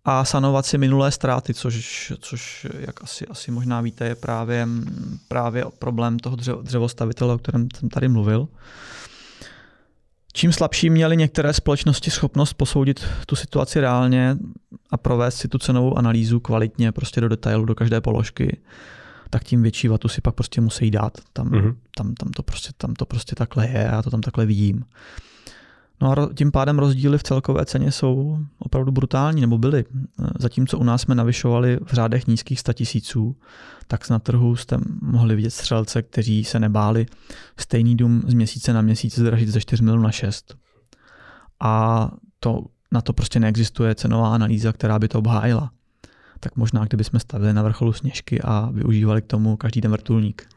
a 0.05 0.25
sanovat 0.25 0.65
si 0.65 0.77
minulé 0.77 1.11
ztráty, 1.11 1.53
což, 1.53 2.13
což 2.19 2.67
jak 2.79 3.03
asi, 3.03 3.27
asi 3.27 3.51
možná 3.51 3.81
víte, 3.81 4.05
je 4.05 4.15
právě, 4.15 4.67
právě 5.27 5.65
problém 5.79 6.19
toho 6.19 6.35
dřevostavitele, 6.61 7.33
o 7.33 7.37
kterém 7.37 7.67
jsem 7.79 7.89
tady 7.89 8.07
mluvil. 8.07 8.47
Čím 10.33 10.53
slabší 10.53 10.89
měly 10.89 11.17
některé 11.17 11.53
společnosti 11.53 12.11
schopnost 12.11 12.53
posoudit 12.53 13.05
tu 13.25 13.35
situaci 13.35 13.81
reálně 13.81 14.37
a 14.89 14.97
provést 14.97 15.37
si 15.37 15.47
tu 15.47 15.57
cenovou 15.57 15.97
analýzu 15.97 16.39
kvalitně, 16.39 16.91
prostě 16.91 17.21
do 17.21 17.29
detailu, 17.29 17.65
do 17.65 17.75
každé 17.75 18.01
položky, 18.01 18.57
tak 19.29 19.43
tím 19.43 19.61
větší 19.61 19.87
vatu 19.87 20.07
si 20.07 20.21
pak 20.21 20.35
prostě 20.35 20.61
musí 20.61 20.91
dát. 20.91 21.17
Tam, 21.33 21.49
mm-hmm. 21.49 21.75
tam, 21.97 22.13
tam, 22.13 22.29
to 22.29 22.43
prostě, 22.43 22.69
tam 22.77 22.93
to 22.93 23.05
prostě 23.05 23.35
takhle 23.35 23.67
je, 23.67 23.89
já 23.91 24.01
to 24.01 24.09
tam 24.09 24.21
takhle 24.21 24.45
vidím. 24.45 24.85
No 26.01 26.11
a 26.11 26.29
tím 26.35 26.51
pádem 26.51 26.79
rozdíly 26.79 27.17
v 27.17 27.23
celkové 27.23 27.65
ceně 27.65 27.91
jsou 27.91 28.39
opravdu 28.59 28.91
brutální, 28.91 29.41
nebo 29.41 29.57
byly. 29.57 29.85
Zatímco 30.39 30.77
u 30.77 30.83
nás 30.83 31.01
jsme 31.01 31.15
navyšovali 31.15 31.79
v 31.85 31.93
řádech 31.93 32.27
nízkých 32.27 32.59
statisíců, 32.59 33.35
tak 33.87 34.09
na 34.09 34.19
trhu 34.19 34.55
jste 34.55 34.77
mohli 35.01 35.35
vidět 35.35 35.51
střelce, 35.51 36.01
kteří 36.01 36.43
se 36.43 36.59
nebáli 36.59 37.05
stejný 37.59 37.97
dům 37.97 38.21
z 38.27 38.33
měsíce 38.33 38.73
na 38.73 38.81
měsíc 38.81 39.19
zdražit 39.19 39.49
ze 39.49 39.61
4 39.61 39.83
milionů 39.83 40.03
na 40.03 40.11
6. 40.11 40.55
A 41.59 42.11
to, 42.39 42.65
na 42.91 43.01
to 43.01 43.13
prostě 43.13 43.39
neexistuje 43.39 43.95
cenová 43.95 44.33
analýza, 44.33 44.73
která 44.73 44.99
by 44.99 45.07
to 45.07 45.19
obhájila. 45.19 45.71
Tak 46.39 46.55
možná, 46.55 46.85
kdybychom 46.85 47.19
stavili 47.19 47.53
na 47.53 47.63
vrcholu 47.63 47.93
sněžky 47.93 48.41
a 48.41 48.69
využívali 48.73 49.21
k 49.21 49.27
tomu 49.27 49.57
každý 49.57 49.81
den 49.81 49.91
vrtulník. 49.91 50.47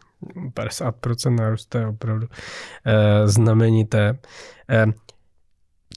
50% 0.55 1.35
nárůst, 1.35 1.67
to 1.67 1.79
je 1.79 1.87
opravdu 1.87 2.27
e, 2.85 3.29
znamenité. 3.29 4.19
E, 4.71 4.87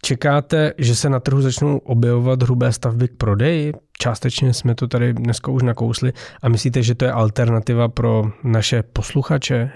Čekáte, 0.02 0.74
že 0.78 0.96
se 0.96 1.10
na 1.10 1.20
trhu 1.20 1.42
začnou 1.42 1.78
objevovat 1.78 2.44
hrubé 2.44 2.74
stavby 2.74 3.08
k 3.08 3.16
prodeji? 3.18 3.74
Částečně 4.00 4.54
jsme 4.54 4.76
to 4.76 4.88
tady 4.88 5.14
dneska 5.14 5.52
už 5.52 5.64
nakousli 5.64 6.14
a 6.42 6.50
myslíte, 6.50 6.84
že 6.84 6.96
to 6.96 7.06
je 7.06 7.12
alternativa 7.12 7.88
pro 7.88 8.32
naše 8.44 8.84
posluchače 8.84 9.72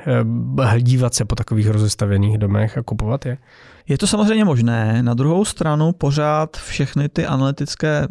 eh, 0.67 0.81
dívat 0.81 1.13
se 1.13 1.25
po 1.25 1.35
takových 1.35 1.69
rozestavěných 1.69 2.37
domech 2.37 2.77
a 2.77 2.83
kupovat 2.83 3.25
je? 3.25 3.37
Je 3.87 3.97
to 3.97 4.07
samozřejmě 4.07 4.45
možné. 4.45 5.03
Na 5.03 5.13
druhou 5.13 5.45
stranu 5.45 5.91
pořád 5.91 6.57
všechny 6.57 7.09
ty 7.09 7.25
analytické 7.25 8.07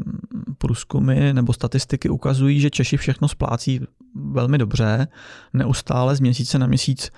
průzkumy 0.59 1.33
nebo 1.33 1.53
statistiky 1.53 2.09
ukazují, 2.09 2.61
že 2.61 2.70
Češi 2.70 2.96
všechno 2.96 3.29
splácí 3.29 3.81
velmi 4.14 4.59
dobře, 4.59 5.09
neustále 5.53 6.16
z 6.16 6.20
měsíce 6.20 6.59
na 6.59 6.66
měsíc 6.66 7.11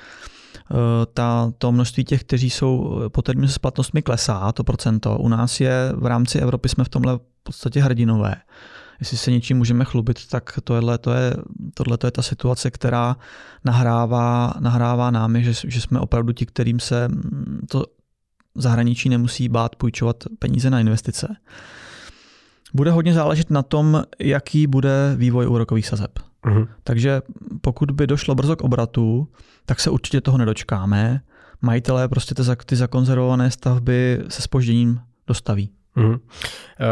ta, 1.14 1.52
to 1.58 1.72
množství 1.72 2.04
těch, 2.04 2.24
kteří 2.24 2.50
jsou 2.50 3.00
po 3.08 3.22
termínu 3.22 3.48
se 3.48 3.54
splatnostmi 3.54 4.02
klesá, 4.02 4.52
to 4.52 4.64
procento. 4.64 5.18
U 5.18 5.28
nás 5.28 5.60
je 5.60 5.92
v 5.94 6.06
rámci 6.06 6.38
Evropy 6.38 6.68
jsme 6.68 6.84
v 6.84 6.88
tomhle 6.88 7.16
v 7.16 7.42
podstatě 7.42 7.82
hrdinové. 7.82 8.34
Jestli 9.00 9.16
se 9.16 9.30
něčím 9.30 9.56
můžeme 9.56 9.84
chlubit, 9.84 10.26
tak 10.26 10.58
tohle 10.64 10.98
to 10.98 11.12
je, 11.12 11.34
tohle 11.74 11.98
to 11.98 12.06
je 12.06 12.10
ta 12.10 12.22
situace, 12.22 12.70
která 12.70 13.16
nahrává, 13.64 14.54
nahrává 14.60 15.10
námi, 15.10 15.44
že, 15.44 15.52
že 15.66 15.80
jsme 15.80 16.00
opravdu 16.00 16.32
ti, 16.32 16.46
kterým 16.46 16.80
se 16.80 17.08
mm, 17.08 17.60
to 17.70 17.84
zahraničí 18.54 19.08
nemusí 19.08 19.48
bát 19.48 19.76
půjčovat 19.76 20.16
peníze 20.38 20.70
na 20.70 20.80
investice. 20.80 21.36
Bude 22.74 22.90
hodně 22.90 23.14
záležet 23.14 23.50
na 23.50 23.62
tom, 23.62 24.02
jaký 24.18 24.66
bude 24.66 25.14
vývoj 25.16 25.46
úrokových 25.46 25.86
sazeb. 25.86 26.31
Uh-huh. 26.46 26.68
Takže 26.84 27.22
pokud 27.60 27.90
by 27.90 28.06
došlo 28.06 28.34
brzo 28.34 28.56
k 28.56 28.62
obratu, 28.62 29.28
tak 29.66 29.80
se 29.80 29.90
určitě 29.90 30.20
toho 30.20 30.38
nedočkáme. 30.38 31.20
Majitelé 31.62 32.08
prostě 32.08 32.34
ty, 32.34 32.42
ty 32.66 32.76
zakonzervované 32.76 33.50
stavby 33.50 34.24
se 34.28 34.42
spožděním 34.42 35.00
dostaví. 35.26 35.70
Mm. 35.96 36.16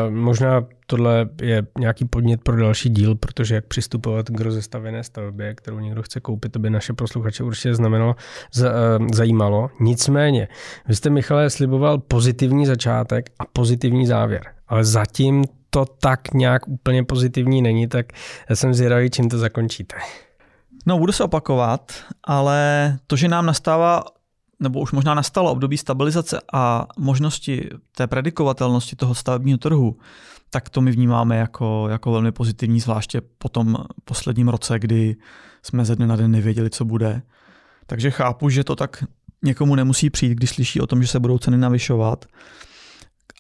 Možná 0.09 0.67
tohle 0.87 1.29
je 1.43 1.67
nějaký 1.79 2.05
podnět 2.05 2.41
pro 2.43 2.57
další 2.57 2.89
díl, 2.89 3.15
protože 3.15 3.55
jak 3.55 3.67
přistupovat 3.67 4.31
k 4.31 4.41
rozestavěné 4.41 5.05
stavbě, 5.05 5.55
kterou 5.55 5.79
někdo 5.79 6.03
chce 6.03 6.21
koupit, 6.21 6.53
to 6.53 6.59
by 6.59 6.71
naše 6.71 6.93
posluchače 6.93 7.45
určitě 7.45 7.75
znamenalo, 7.75 8.17
eh, 8.63 8.71
zajímalo. 9.15 9.71
Nicméně, 9.81 10.49
vy 10.89 10.97
jste, 10.97 11.11
Michale, 11.11 11.51
sliboval 11.51 11.99
pozitivní 11.99 12.67
začátek 12.67 13.31
a 13.39 13.45
pozitivní 13.53 14.07
závěr, 14.07 14.43
ale 14.69 14.85
zatím 14.85 15.45
to 15.71 15.85
tak 15.85 16.35
nějak 16.35 16.69
úplně 16.69 17.05
pozitivní 17.05 17.63
není, 17.63 17.89
tak 17.89 18.07
já 18.49 18.57
jsem 18.57 18.75
zvědavý, 18.75 19.11
čím 19.11 19.29
to 19.29 19.39
zakončíte. 19.39 19.97
No, 20.87 20.99
budu 20.99 21.13
se 21.13 21.25
opakovat, 21.25 21.93
ale 22.25 22.99
to, 23.07 23.17
že 23.17 23.29
nám 23.29 23.47
nastává 23.47 24.03
nebo 24.61 24.81
už 24.81 24.93
možná 24.93 25.15
nastalo 25.15 25.53
období 25.53 25.77
stabilizace 25.77 26.41
a 26.53 26.87
možnosti 26.99 27.69
té 27.97 28.07
predikovatelnosti 28.07 28.97
toho 28.97 29.15
stavebního 29.15 29.59
trhu, 29.59 29.97
tak 30.51 30.69
to 30.69 30.81
my 30.81 30.91
vnímáme 30.91 31.37
jako, 31.37 31.87
jako 31.91 32.13
velmi 32.13 32.33
pozitivní, 32.33 32.81
zvláště 32.81 33.21
po 33.39 33.49
tom 33.49 33.77
posledním 34.05 34.49
roce, 34.49 34.79
kdy 34.79 35.17
jsme 35.63 35.85
ze 35.85 35.97
dne 35.97 36.07
na 36.07 36.17
den 36.17 36.31
nevěděli, 36.31 36.71
co 36.71 36.85
bude. 36.85 37.23
Takže 37.87 38.11
chápu, 38.11 38.49
že 38.49 38.65
to 38.65 38.77
tak 38.77 39.05
někomu 39.43 39.75
nemusí 39.75 40.11
přijít, 40.11 40.35
když 40.35 40.51
slyší 40.51 40.81
o 40.81 40.87
tom, 40.87 41.03
že 41.03 41.09
se 41.09 41.21
budou 41.21 41.39
ceny 41.39 41.57
navyšovat 41.57 42.25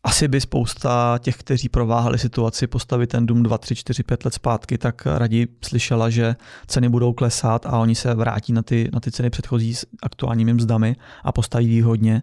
asi 0.05 0.29
by 0.29 0.41
spousta 0.41 1.19
těch, 1.19 1.37
kteří 1.37 1.69
prováhali 1.69 2.19
situaci 2.19 2.67
postavit 2.67 3.07
ten 3.07 3.27
dům 3.27 3.43
2, 3.43 3.59
3, 3.59 3.75
4, 3.75 4.03
5 4.03 4.25
let 4.25 4.35
zpátky, 4.35 4.79
tak 4.79 5.07
raději 5.07 5.49
slyšela, 5.65 6.11
že 6.11 6.37
ceny 6.67 6.89
budou 6.89 7.13
klesat 7.13 7.67
a 7.67 7.79
oni 7.79 7.95
se 7.95 8.15
vrátí 8.15 8.53
na 8.53 8.63
ty, 8.63 8.91
na 8.93 9.01
ty 9.01 9.13
ceny 9.13 9.31
předchozí 9.31 9.75
s 9.75 9.87
aktuálními 10.03 10.55
mzdami 10.55 10.97
a 11.25 11.33
postaví 11.33 11.67
výhodně. 11.67 12.23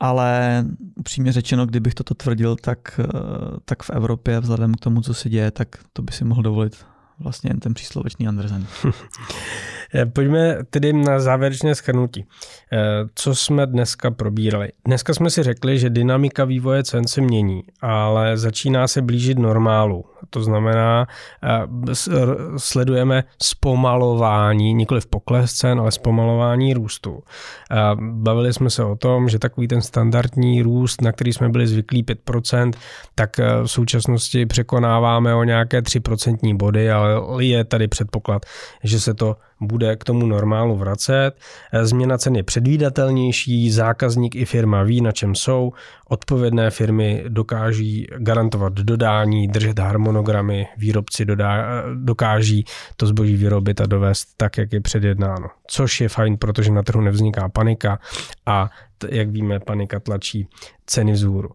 Ale 0.00 0.64
upřímně 0.96 1.32
řečeno, 1.32 1.66
kdybych 1.66 1.94
toto 1.94 2.14
tvrdil, 2.14 2.56
tak, 2.56 3.00
tak 3.64 3.82
v 3.82 3.90
Evropě, 3.90 4.40
vzhledem 4.40 4.74
k 4.74 4.80
tomu, 4.80 5.00
co 5.00 5.14
se 5.14 5.30
děje, 5.30 5.50
tak 5.50 5.68
to 5.92 6.02
by 6.02 6.12
si 6.12 6.24
mohl 6.24 6.42
dovolit 6.42 6.86
vlastně 7.18 7.50
jen 7.50 7.60
ten 7.60 7.74
příslovečný 7.74 8.28
Andersen. 8.28 8.66
Eh, 9.94 10.06
pojďme 10.06 10.58
tedy 10.70 10.92
na 10.92 11.20
závěrečné 11.20 11.74
schrnutí. 11.74 12.24
Eh, 12.72 12.78
co 13.14 13.34
jsme 13.34 13.66
dneska 13.66 14.10
probírali? 14.10 14.68
Dneska 14.84 15.14
jsme 15.14 15.30
si 15.30 15.42
řekli, 15.42 15.78
že 15.78 15.90
dynamika 15.90 16.44
vývoje 16.44 16.84
cen 16.84 17.06
se 17.06 17.20
mění, 17.20 17.62
ale 17.80 18.38
začíná 18.38 18.88
se 18.88 19.02
blížit 19.02 19.38
normálu. 19.38 20.04
To 20.30 20.42
znamená, 20.42 21.06
eh, 21.42 21.94
sledujeme 22.56 23.24
zpomalování, 23.42 24.74
nikoli 24.74 25.00
v 25.00 25.06
pokles 25.06 25.52
cen, 25.52 25.80
ale 25.80 25.92
zpomalování 25.92 26.74
růstu. 26.74 27.22
Bavili 28.00 28.52
jsme 28.52 28.70
se 28.70 28.84
o 28.84 28.96
tom, 28.96 29.28
že 29.28 29.38
takový 29.38 29.68
ten 29.68 29.82
standardní 29.82 30.62
růst, 30.62 31.02
na 31.02 31.12
který 31.12 31.32
jsme 31.32 31.48
byli 31.48 31.66
zvyklí 31.66 32.02
5%, 32.02 32.76
tak 33.14 33.38
v 33.38 33.66
současnosti 33.66 34.46
překonáváme 34.46 35.34
o 35.34 35.44
nějaké 35.44 35.82
3% 35.82 36.56
body, 36.56 36.90
ale 36.90 37.44
je 37.44 37.64
tady 37.64 37.88
předpoklad, 37.88 38.46
že 38.84 39.00
se 39.00 39.14
to 39.14 39.36
bude 39.62 39.96
k 39.96 40.04
tomu 40.04 40.26
normálu 40.26 40.76
vracet. 40.76 41.32
Změna 41.82 42.18
cen 42.18 42.36
je 42.36 42.42
předvídatelnější, 42.42 43.70
zákazník 43.70 44.36
i 44.36 44.44
firma 44.44 44.82
ví, 44.82 45.00
na 45.00 45.12
čem 45.12 45.34
jsou. 45.34 45.72
Odpovědné 46.08 46.70
firmy 46.70 47.24
dokáží 47.28 48.06
garantovat 48.18 48.72
dodání, 48.72 49.48
držet 49.48 49.78
harmonogramy, 50.12 50.66
výrobci 50.76 51.24
dodá, 51.24 51.82
dokáží 51.94 52.64
to 52.96 53.06
zboží 53.06 53.36
vyrobit 53.36 53.80
a 53.80 53.86
dovést 53.86 54.28
tak, 54.36 54.58
jak 54.58 54.72
je 54.72 54.80
předjednáno. 54.80 55.48
Což 55.66 56.00
je 56.00 56.08
fajn, 56.08 56.36
protože 56.36 56.72
na 56.72 56.82
trhu 56.82 57.00
nevzniká 57.00 57.48
panika 57.48 57.98
a 58.46 58.70
jak 59.08 59.30
víme, 59.30 59.60
panika 59.60 60.00
tlačí 60.00 60.48
ceny 60.86 61.12
vzhůru. 61.12 61.50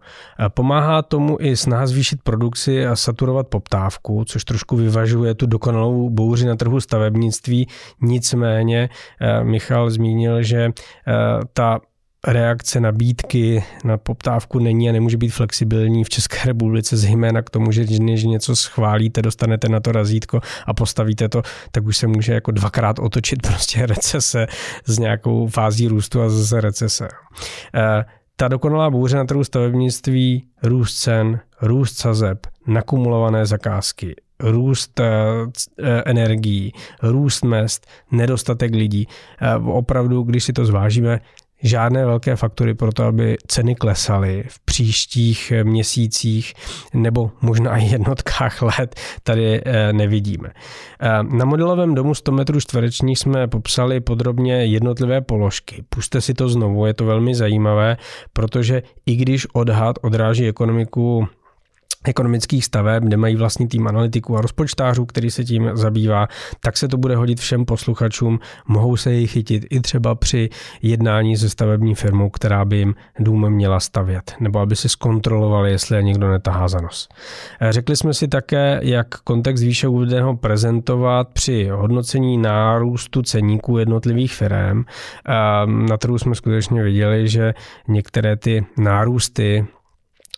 Pomáhá 0.48 1.02
tomu 1.02 1.38
i 1.40 1.58
snaha 1.58 1.88
zvýšit 1.88 2.20
produkci 2.24 2.86
a 2.86 2.96
saturovat 2.96 3.48
poptávku, 3.48 4.26
což 4.26 4.44
trošku 4.44 4.76
vyvažuje 4.76 5.36
tu 5.36 5.46
dokonalou 5.46 6.10
bouři 6.10 6.46
na 6.46 6.56
trhu 6.56 6.80
stavebnictví. 6.80 7.68
Nicméně 8.02 8.90
eh, 9.22 9.44
Michal 9.44 9.90
zmínil, 9.90 10.44
že 10.44 10.60
eh, 10.60 10.74
ta 11.54 11.80
reakce 12.28 12.80
nabídky 12.80 13.64
na 13.84 13.98
poptávku 13.98 14.60
není 14.60 14.90
a 14.90 14.92
nemůže 14.92 15.18
být 15.18 15.30
flexibilní 15.30 16.04
v 16.04 16.10
České 16.10 16.38
republice, 16.46 16.98
zejména 16.98 17.42
k 17.42 17.50
tomu, 17.50 17.72
že 17.72 17.84
když 17.84 18.24
něco 18.24 18.56
schválíte, 18.56 19.22
dostanete 19.22 19.70
na 19.70 19.80
to 19.80 19.92
razítko 19.92 20.42
a 20.66 20.74
postavíte 20.74 21.30
to, 21.30 21.42
tak 21.72 21.86
už 21.86 21.98
se 21.98 22.08
může 22.08 22.34
jako 22.34 22.52
dvakrát 22.52 23.00
otočit 23.00 23.42
prostě 23.48 23.86
recese 23.86 24.48
s 24.86 25.00
nějakou 25.00 25.48
fází 25.48 25.88
růstu 25.88 26.22
a 26.22 26.30
zase 26.30 26.62
recese. 26.62 27.08
Eh, 27.76 28.06
ta 28.36 28.48
dokonalá 28.48 28.90
bouře 28.90 29.18
na 29.18 29.26
trhu 29.26 29.44
stavebnictví, 29.44 30.48
růst 30.64 31.00
cen, 31.00 31.40
růst 31.62 31.98
sazeb, 31.98 32.48
nakumulované 32.68 33.46
zakázky, 33.46 34.16
růst 34.40 35.00
eh, 35.00 35.06
eh, 35.84 36.04
energií, 36.06 36.72
růst 37.04 37.44
mest, 37.44 37.88
nedostatek 38.12 38.76
lidí. 38.76 39.08
Opravdu, 39.66 40.24
když 40.24 40.44
si 40.44 40.54
to 40.54 40.66
zvážíme, 40.66 41.20
žádné 41.64 42.06
velké 42.06 42.36
faktory 42.36 42.74
pro 42.74 42.92
to, 42.92 43.04
aby 43.04 43.38
ceny 43.48 43.76
klesaly 43.76 44.44
v 44.48 44.60
příštích 44.60 45.54
měsících 45.64 46.54
nebo 46.94 47.32
možná 47.42 47.78
i 47.78 47.86
jednotkách 47.86 48.62
let 48.62 48.96
tady 49.24 49.62
eh, 49.66 49.94
nevidíme. 49.94 50.50
Eh, 51.02 51.24
na 51.24 51.46
modelovém 51.46 51.96
domu 51.96 52.16
100 52.16 52.32
metrů 52.32 52.60
čtverečních 52.60 53.20
jsme 53.20 53.48
popsali 53.48 54.00
podrobně 54.00 54.66
jednotlivé 54.66 55.22
položky. 55.22 55.84
Puste 55.90 56.22
si 56.22 56.34
to 56.34 56.50
znovu, 56.50 56.86
je 56.86 56.94
to 56.94 57.06
velmi 57.06 57.36
zajímavé, 57.36 57.98
protože 58.34 58.84
i 59.06 59.16
když 59.16 59.48
odhad 59.54 59.96
odráží 60.02 60.48
ekonomiku 60.48 61.28
ekonomických 62.06 62.66
staveb, 62.66 63.04
kde 63.04 63.18
mají 63.18 63.36
vlastní 63.36 63.68
tým 63.68 63.88
analytiků 63.88 64.38
a 64.38 64.42
rozpočtářů, 64.42 65.06
který 65.06 65.32
se 65.32 65.44
tím 65.44 65.70
zabývá, 65.74 66.28
tak 66.60 66.78
se 66.78 66.88
to 66.88 66.98
bude 66.98 67.16
hodit 67.16 67.40
všem 67.40 67.66
posluchačům. 67.66 68.40
Mohou 68.68 68.98
se 68.98 69.12
jej 69.12 69.28
chytit 69.28 69.66
i 69.70 69.80
třeba 69.80 70.16
při 70.16 70.50
jednání 70.82 71.38
se 71.38 71.50
stavební 71.50 71.96
firmou, 71.96 72.30
která 72.30 72.66
by 72.66 72.78
jim 72.78 72.96
dům 73.20 73.50
měla 73.50 73.80
stavět, 73.80 74.36
nebo 74.40 74.60
aby 74.60 74.76
si 74.76 74.90
zkontrolovali, 74.90 75.72
jestli 75.72 75.96
je 75.96 76.04
někdo 76.04 76.32
netahá 76.32 76.68
za 76.68 76.82
nos. 76.82 77.10
Řekli 77.70 77.96
jsme 77.96 78.14
si 78.14 78.28
také, 78.28 78.80
jak 78.84 79.08
kontext 79.08 79.64
výše 79.64 79.88
uvedeného 79.88 80.38
prezentovat 80.38 81.28
při 81.34 81.70
hodnocení 81.72 82.38
nárůstu 82.38 83.22
ceníků 83.22 83.78
jednotlivých 83.78 84.34
firm. 84.34 84.84
Na 85.66 85.98
trhu 85.98 86.18
jsme 86.18 86.36
skutečně 86.36 86.84
viděli, 86.84 87.30
že 87.30 87.54
některé 87.88 88.36
ty 88.36 88.66
nárůsty 88.78 89.66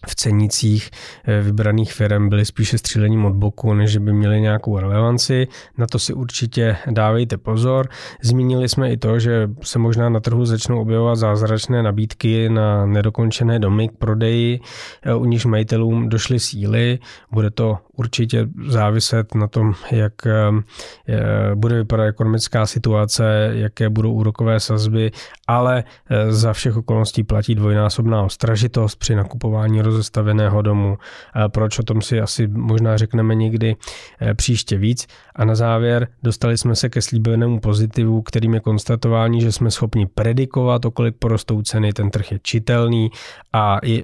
v 0.08 0.16
cenicích 0.16 0.90
eh, 1.24 1.42
vybraných 1.42 1.94
firm 1.94 2.30
byly 2.30 2.46
spíše 2.46 2.78
střílením 2.78 3.26
od 3.26 3.34
boku, 3.34 3.74
než 3.74 3.98
by 3.98 4.14
měly 4.14 4.42
nějakou 4.42 4.80
relevanci. 4.80 5.48
Na 5.78 5.88
to 5.88 6.00
si 6.00 6.14
určitě 6.14 6.78
dávejte 6.92 7.38
pozor. 7.38 7.90
Zmínili 8.22 8.70
jsme 8.70 8.92
i 8.92 8.98
to, 8.98 9.20
že 9.20 9.50
se 9.62 9.80
možná 9.80 10.10
na 10.10 10.20
trhu 10.20 10.46
začnou 10.46 10.82
objevovat 10.82 11.16
zázračné 11.16 11.84
nabídky 11.84 12.50
na 12.50 12.86
nedokončené 12.86 13.60
domy 13.60 13.90
k 13.90 13.98
prodeji, 13.98 14.60
eh, 15.04 15.16
u 15.16 15.26
níž 15.26 15.46
majitelům 15.46 16.10
došly 16.10 16.40
síly. 16.40 17.00
Bude 17.32 17.52
to 17.52 17.78
určitě 18.00 18.48
záviset 18.68 19.36
na 19.36 19.48
tom, 19.48 19.74
jak 19.92 20.14
eh, 20.26 21.56
bude 21.56 21.76
vypadat 21.76 22.04
ekonomická 22.04 22.66
situace, 22.66 23.52
jaké 23.54 23.90
budou 23.90 24.14
úrokové 24.14 24.60
sazby, 24.60 25.12
ale 25.48 25.84
za 26.30 26.54
všech 26.54 26.78
okolností 26.78 27.24
platí 27.24 27.56
dvojnásobná 27.56 28.24
ostražitost 28.24 28.96
při 28.96 29.16
nakupování 29.16 29.82
rozestaveného 29.82 30.62
domu. 30.62 30.98
Proč 31.48 31.80
o 31.80 31.84
tom 31.84 32.02
si 32.02 32.22
asi 32.22 32.48
možná 32.48 32.98
řekneme 32.98 33.36
někdy 33.36 33.76
eh, 34.22 34.34
příště 34.34 34.78
víc. 34.78 35.08
A 35.36 35.46
na 35.46 35.56
závěr 35.56 36.08
dostali 36.24 36.58
jsme 36.58 36.76
se 36.76 36.90
ke 36.90 37.02
slíbenému 37.02 37.60
pozitivu, 37.60 38.22
kterým 38.22 38.54
je 38.54 38.60
konstatování, 38.60 39.42
že 39.42 39.52
jsme 39.52 39.72
schopni 39.72 40.06
predikovat, 40.06 40.86
o 40.86 40.92
kolik 40.92 41.16
porostou 41.20 41.62
ceny, 41.62 41.94
ten 41.94 42.10
trh 42.10 42.32
je 42.32 42.40
čitelný 42.44 43.10
a 43.54 43.80
i 43.84 44.04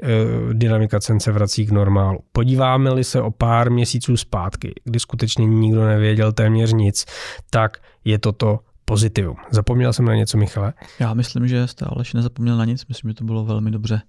dynamika 0.53 0.99
cen 0.99 1.19
se 1.19 1.31
vrací 1.31 1.65
k 1.65 1.71
normálu. 1.71 2.19
Podíváme-li 2.31 3.03
se 3.03 3.21
o 3.21 3.31
pár 3.31 3.71
měsíců 3.71 3.84
zpátky, 4.15 4.73
kdy 4.83 4.99
skutečně 4.99 5.45
nikdo 5.45 5.85
nevěděl 5.85 6.31
téměř 6.31 6.73
nic, 6.73 7.05
tak 7.49 7.77
je 8.05 8.19
toto 8.19 8.59
pozitivum. 8.85 9.35
Zapomněl 9.51 9.93
jsem 9.93 10.05
na 10.05 10.15
něco, 10.15 10.37
Michale? 10.37 10.73
Já 10.99 11.13
myslím, 11.13 11.47
že 11.47 11.67
jste 11.67 11.85
Aleš 11.85 12.13
nezapomněl 12.13 12.57
na 12.57 12.65
nic, 12.65 12.85
myslím, 12.87 13.11
že 13.11 13.15
to 13.15 13.23
bylo 13.23 13.45
velmi 13.45 13.71
dobře 13.71 14.01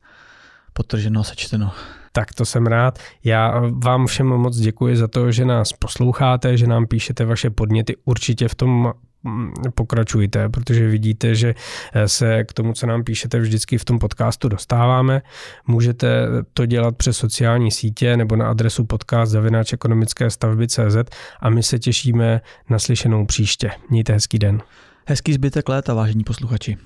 potrženo, 0.73 1.25
sečteno. 1.25 1.73
Tak 2.13 2.35
to 2.35 2.45
jsem 2.45 2.67
rád. 2.67 2.99
Já 3.25 3.61
vám 3.71 4.07
všem 4.07 4.27
moc 4.27 4.57
děkuji 4.57 4.97
za 4.97 5.09
to, 5.09 5.33
že 5.33 5.45
nás 5.45 5.73
posloucháte, 5.73 6.57
že 6.57 6.67
nám 6.67 6.87
píšete 6.87 7.25
vaše 7.25 7.51
podněty. 7.51 7.97
Určitě 8.05 8.49
v 8.49 8.55
tom 8.55 8.93
pokračujte, 9.75 10.49
protože 10.49 10.89
vidíte, 10.89 11.35
že 11.35 11.55
se 12.07 12.45
k 12.45 12.53
tomu, 12.53 12.73
co 12.73 12.87
nám 12.87 13.05
píšete, 13.05 13.41
vždycky 13.41 13.79
v 13.79 13.85
tom 13.85 13.99
podcastu 13.99 14.49
dostáváme. 14.49 15.23
Můžete 15.67 16.27
to 16.55 16.67
dělat 16.67 16.97
přes 16.97 17.17
sociální 17.17 17.71
sítě 17.71 18.17
nebo 18.17 18.37
na 18.37 18.51
adresu 18.51 18.85
podcast 18.85 19.33
zavináč 19.33 19.73
ekonomické 19.73 20.31
stavby.cz 20.31 20.97
a 21.41 21.51
my 21.51 21.63
se 21.63 21.79
těšíme 21.79 22.41
na 22.71 22.79
slyšenou 22.79 23.27
příště. 23.27 23.71
Mějte 23.91 24.13
hezký 24.13 24.39
den. 24.39 24.63
Hezký 25.07 25.33
zbytek 25.33 25.69
léta, 25.69 25.95
vážení 25.95 26.25
posluchači. 26.25 26.77